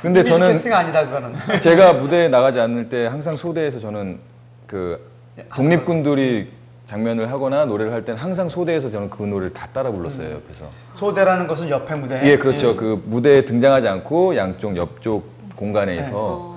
근데 0.00 0.22
저는 0.22 0.62
아니다. 0.72 1.60
제가 1.60 1.94
무대에 1.94 2.28
나가지 2.28 2.60
않을 2.60 2.88
때 2.88 3.06
항상 3.06 3.36
소대에서 3.36 3.80
저는 3.80 4.20
그 4.68 5.10
독립군들이 5.56 6.48
장면을 6.86 7.32
하거나 7.32 7.64
노래를 7.64 7.92
할 7.92 8.04
때는 8.04 8.20
항상 8.20 8.48
소대에서 8.48 8.90
저는 8.90 9.10
그 9.10 9.24
노래를 9.24 9.52
다 9.52 9.66
따라 9.72 9.90
불렀어요, 9.90 10.34
옆에서. 10.34 10.66
소대라는 10.92 11.48
것은 11.48 11.68
옆에 11.68 11.96
무대. 11.96 12.20
예, 12.22 12.38
그렇죠. 12.38 12.76
그 12.76 13.02
무대에 13.06 13.44
등장하지 13.44 13.88
않고 13.88 14.36
양쪽 14.36 14.76
옆쪽 14.76 15.24
공간에서 15.56 16.51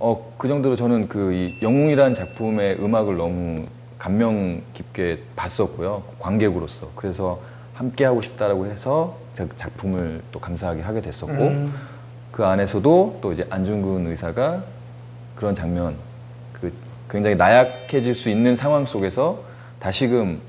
어, 0.00 0.12
어, 0.12 0.32
그 0.38 0.48
정도로 0.48 0.76
저는 0.76 1.08
그 1.08 1.32
이 1.32 1.54
영웅이라는 1.62 2.14
작품의 2.14 2.78
음악을 2.82 3.16
너무 3.16 3.66
감명 3.98 4.62
깊게 4.72 5.24
봤었고요. 5.36 6.02
관객으로서. 6.18 6.88
그래서 6.96 7.40
함께 7.74 8.04
하고 8.04 8.22
싶다라고 8.22 8.66
해서 8.66 9.18
제 9.34 9.46
작품을 9.56 10.22
또 10.32 10.40
감사하게 10.40 10.80
하게 10.82 11.02
됐었고 11.02 11.32
음. 11.32 11.74
그 12.32 12.44
안에서도 12.44 13.18
또 13.20 13.32
이제 13.32 13.46
안중근 13.50 14.06
의사가 14.06 14.64
그런 15.36 15.54
장면 15.54 15.96
그 16.54 16.72
굉장히 17.10 17.36
나약해질 17.36 18.14
수 18.14 18.28
있는 18.30 18.56
상황 18.56 18.86
속에서 18.86 19.42
다시금 19.80 20.40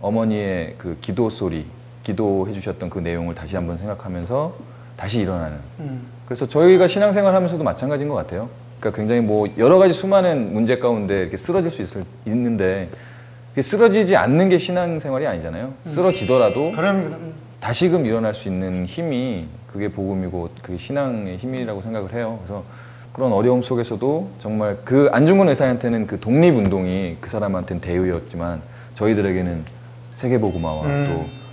어머니의 0.00 0.76
그 0.78 0.96
기도 1.00 1.30
소리, 1.30 1.66
기도해 2.02 2.52
주셨던 2.54 2.90
그 2.90 2.98
내용을 2.98 3.34
다시 3.34 3.54
한번 3.54 3.78
생각하면서 3.78 4.56
다시 4.96 5.18
일어나는 5.18 5.58
음. 5.80 6.06
그래서 6.26 6.48
저희가 6.48 6.88
신앙생활 6.88 7.34
하면서도 7.34 7.62
마찬가지인 7.62 8.08
것 8.08 8.14
같아요. 8.16 8.48
그러니까 8.80 8.96
굉장히 8.96 9.20
뭐 9.20 9.46
여러 9.58 9.78
가지 9.78 9.94
수많은 9.94 10.54
문제 10.54 10.78
가운데 10.78 11.20
이렇게 11.20 11.36
쓰러질 11.36 11.70
수 11.70 11.82
있을, 11.82 12.04
있는데 12.26 12.88
이게 13.52 13.62
쓰러지지 13.62 14.16
않는 14.16 14.48
게 14.48 14.58
신앙생활이 14.58 15.26
아니잖아요. 15.26 15.74
쓰러지더라도 15.84 16.72
그럼 16.72 17.04
그럼. 17.04 17.34
다시금 17.60 18.06
일어날 18.06 18.34
수 18.34 18.48
있는 18.48 18.86
힘이 18.86 19.46
그게 19.70 19.88
복음이고 19.88 20.50
그게 20.62 20.78
신앙의 20.78 21.36
힘이라고 21.36 21.82
생각을 21.82 22.14
해요. 22.14 22.38
그래서 22.42 22.64
그런 23.12 23.32
어려움 23.32 23.62
속에서도 23.62 24.30
정말 24.40 24.78
그 24.84 25.08
안중근 25.12 25.48
의사한테는 25.50 26.06
그 26.06 26.18
독립운동이 26.18 27.18
그 27.20 27.28
사람한테는 27.28 27.82
대의였지만 27.82 28.62
저희들에게는 28.94 29.64
세계복음화와 30.20 30.86
음. 30.86 31.06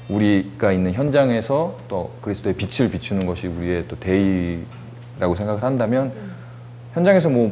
또 0.09 0.13
우리가 0.15 0.71
있는 0.71 0.93
현장에서 0.93 1.77
또 1.89 2.11
그리스도의 2.21 2.55
빛을 2.55 2.89
비추는 2.91 3.25
것이 3.25 3.47
우리의 3.47 3.85
또 3.89 3.97
대의라고 3.99 5.35
생각을 5.35 5.63
한다면 5.63 6.13
현장에서 6.97 7.29
뭐 7.29 7.51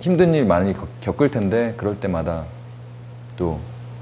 힘든 0.00 0.32
일 0.34 0.44
많이 0.44 0.72
겪- 0.72 0.86
겪을 1.00 1.30
텐데 1.32 1.74
그럴 1.76 1.98
때마다 1.98 2.44
또 3.36 3.58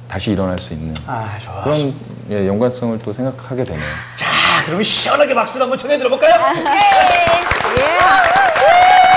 다시 0.07 0.33
일어날 0.33 0.59
수 0.59 0.75
있는 0.75 0.95
아, 1.09 1.39
좋아. 1.43 1.63
그런 1.65 1.95
예, 2.31 2.47
연관성을 2.47 2.99
또 2.99 3.11
생각하게 3.15 3.65
되네요. 3.65 3.83
자, 4.19 4.27
그러면 4.67 4.85
시원하게 4.85 5.35
박수를 5.35 5.63
한번 5.63 5.79
청해 5.79 5.97
들어볼까요? 5.97 6.33
타 6.33 6.53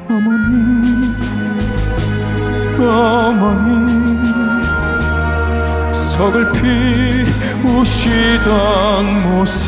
어머니 0.09 1.13
어머니 2.79 3.71
서글피 6.17 6.59
우시던 7.63 8.49
모습 9.23 9.67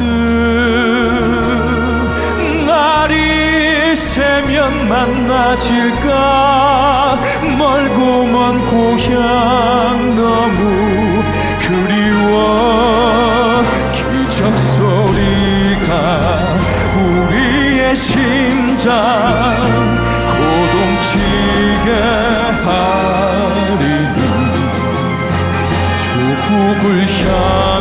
새면 4.19 4.89
만나질까? 4.89 6.09
멀고 7.57 8.25
먼 8.25 8.69
고향 8.69 10.13
너무 10.13 11.23
그리워. 11.61 13.63
기적 13.93 14.57
소리가 14.75 15.93
우리의 16.97 17.95
심장 17.95 18.91
고동치게 20.35 21.87
하리니. 22.65 24.17
조국을 26.03 26.85
향 27.23 27.78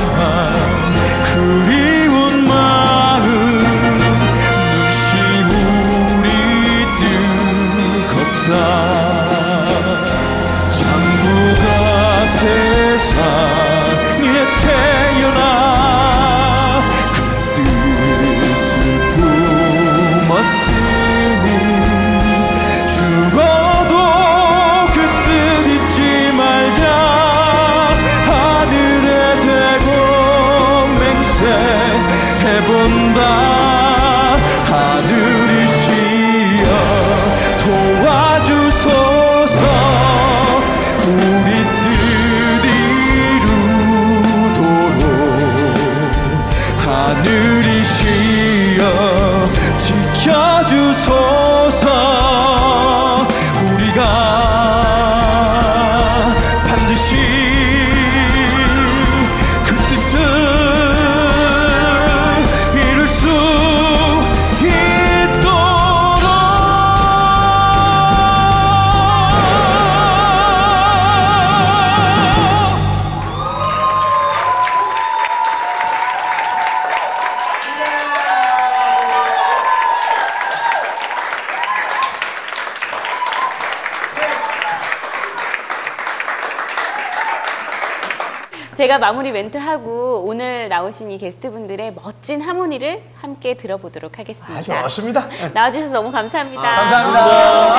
제가 88.89 88.97
마무리 88.97 89.33
멘트하고 89.33 90.25
오늘 90.27 90.71
나오신 90.71 91.11
이 91.11 91.19
게스트분들의 91.19 91.93
멋진 91.93 92.41
하모니를 92.41 93.03
함께 93.21 93.53
들어보도록 93.53 94.19
하겠습니다. 94.19 94.79
아, 94.79 94.83
좋습니다. 94.85 95.29
나와주셔서 95.53 95.95
너무 95.95 96.11
감사합니다. 96.11 96.63
감사합니다. 96.63 97.77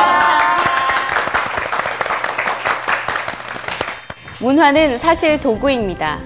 문화는 4.39 4.99
사실 4.99 5.39
도구입니다. 5.39 6.19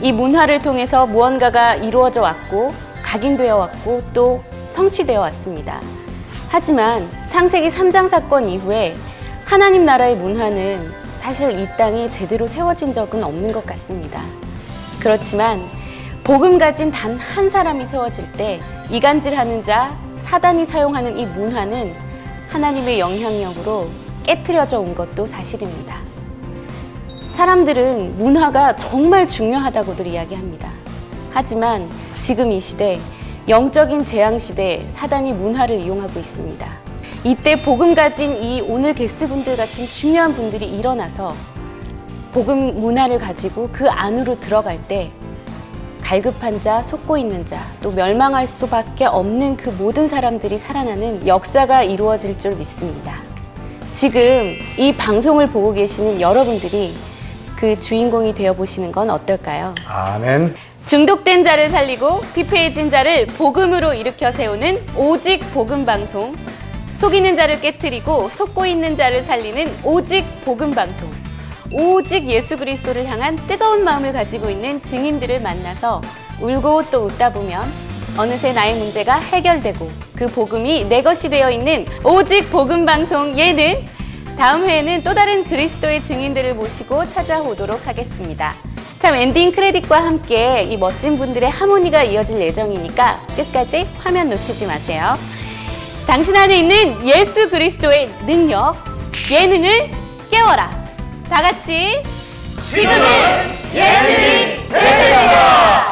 이 0.00 0.12
문화를 0.12 0.62
통해서 0.62 1.06
무언가가 1.06 1.74
이루어져 1.74 2.22
왔고 2.22 2.72
각인되어 3.02 3.54
왔고 3.54 4.02
또 4.14 4.38
성취되어 4.74 5.20
왔습니다. 5.20 5.82
하지만 6.48 7.06
창세기 7.28 7.68
3장 7.72 8.08
사건 8.08 8.48
이후에 8.48 8.94
하나님 9.44 9.84
나라의 9.84 10.16
문화는 10.16 11.01
사실 11.22 11.58
이 11.58 11.68
땅에 11.78 12.08
제대로 12.08 12.46
세워진 12.46 12.92
적은 12.92 13.22
없는 13.22 13.52
것 13.52 13.64
같습니다. 13.64 14.20
그렇지만 15.00 15.62
복음 16.24 16.58
가진 16.58 16.90
단 16.90 17.16
한 17.18 17.50
사람이 17.50 17.84
세워질 17.86 18.32
때 18.32 18.60
이간질하는 18.90 19.64
자 19.64 19.96
사단이 20.24 20.66
사용하는 20.66 21.18
이 21.18 21.26
문화는 21.26 21.94
하나님의 22.50 22.98
영향력으로 23.00 23.88
깨트려져 24.24 24.80
온 24.80 24.94
것도 24.94 25.26
사실입니다. 25.28 25.98
사람들은 27.36 28.18
문화가 28.18 28.76
정말 28.76 29.26
중요하다고들 29.26 30.06
이야기합니다. 30.06 30.70
하지만 31.30 31.82
지금 32.24 32.52
이 32.52 32.60
시대, 32.60 33.00
영적인 33.48 34.06
재앙 34.06 34.38
시대에 34.38 34.86
사단이 34.94 35.32
문화를 35.32 35.80
이용하고 35.80 36.20
있습니다. 36.20 36.70
이때 37.24 37.54
복음 37.62 37.94
가진 37.94 38.42
이 38.42 38.60
오늘 38.62 38.94
게스트분들 38.94 39.56
같은 39.56 39.86
중요한 39.86 40.34
분들이 40.34 40.66
일어나서 40.66 41.34
복음 42.34 42.80
문화를 42.80 43.18
가지고 43.18 43.68
그 43.72 43.88
안으로 43.88 44.34
들어갈 44.34 44.82
때 44.88 45.12
갈급한 46.02 46.60
자, 46.62 46.82
속고 46.88 47.16
있는 47.16 47.46
자, 47.46 47.60
또 47.80 47.92
멸망할 47.92 48.48
수밖에 48.48 49.04
없는 49.04 49.56
그 49.56 49.70
모든 49.70 50.08
사람들이 50.08 50.58
살아나는 50.58 51.24
역사가 51.26 51.84
이루어질 51.84 52.38
줄 52.40 52.56
믿습니다. 52.56 53.20
지금 53.98 54.56
이 54.76 54.92
방송을 54.92 55.46
보고 55.46 55.72
계시는 55.72 56.20
여러분들이 56.20 56.92
그 57.56 57.78
주인공이 57.78 58.34
되어 58.34 58.52
보시는 58.52 58.90
건 58.90 59.10
어떨까요? 59.10 59.76
아멘. 59.86 60.56
중독된 60.88 61.44
자를 61.44 61.70
살리고 61.70 62.20
피폐해진 62.34 62.90
자를 62.90 63.26
복음으로 63.26 63.94
일으켜 63.94 64.32
세우는 64.32 64.84
오직 64.96 65.38
복음 65.54 65.86
방송. 65.86 66.34
속이는 67.02 67.34
자를 67.34 67.60
깨뜨리고 67.60 68.28
속고 68.28 68.64
있는 68.64 68.96
자를 68.96 69.24
살리는 69.24 69.66
오직 69.82 70.24
복음 70.44 70.70
방송. 70.70 71.10
오직 71.72 72.30
예수 72.30 72.56
그리스도를 72.56 73.10
향한 73.10 73.34
뜨거운 73.34 73.82
마음을 73.82 74.12
가지고 74.12 74.48
있는 74.48 74.80
증인들을 74.84 75.40
만나서 75.40 76.00
울고 76.40 76.82
또 76.92 77.06
웃다 77.06 77.32
보면 77.32 77.60
어느새 78.16 78.52
나의 78.52 78.76
문제가 78.76 79.18
해결되고 79.18 79.90
그 80.14 80.26
복음이 80.26 80.84
내 80.84 81.02
것이 81.02 81.28
되어 81.28 81.50
있는 81.50 81.86
오직 82.04 82.48
복음 82.52 82.86
방송 82.86 83.36
예는 83.36 83.84
다음 84.38 84.64
회에는 84.64 85.02
또 85.02 85.12
다른 85.12 85.42
그리스도의 85.42 86.04
증인들을 86.04 86.54
모시고 86.54 87.10
찾아오도록 87.10 87.84
하겠습니다. 87.84 88.54
참 89.02 89.16
엔딩 89.16 89.50
크레딧과 89.50 90.04
함께 90.04 90.62
이 90.62 90.76
멋진 90.76 91.16
분들의 91.16 91.50
하모니가 91.50 92.04
이어질 92.04 92.40
예정이니까 92.40 93.26
끝까지 93.34 93.88
화면 93.98 94.30
놓치지 94.30 94.66
마세요. 94.66 95.16
당신 96.06 96.36
안에 96.36 96.58
있는 96.58 97.06
예수 97.06 97.48
그리스도의 97.48 98.06
능력, 98.26 98.76
예능을 99.30 99.90
깨워라. 100.30 100.70
다 101.28 101.40
같이 101.40 102.02
지금은 102.70 103.04
예능이 103.74 104.68
되는 104.68 105.22
다 105.22 105.91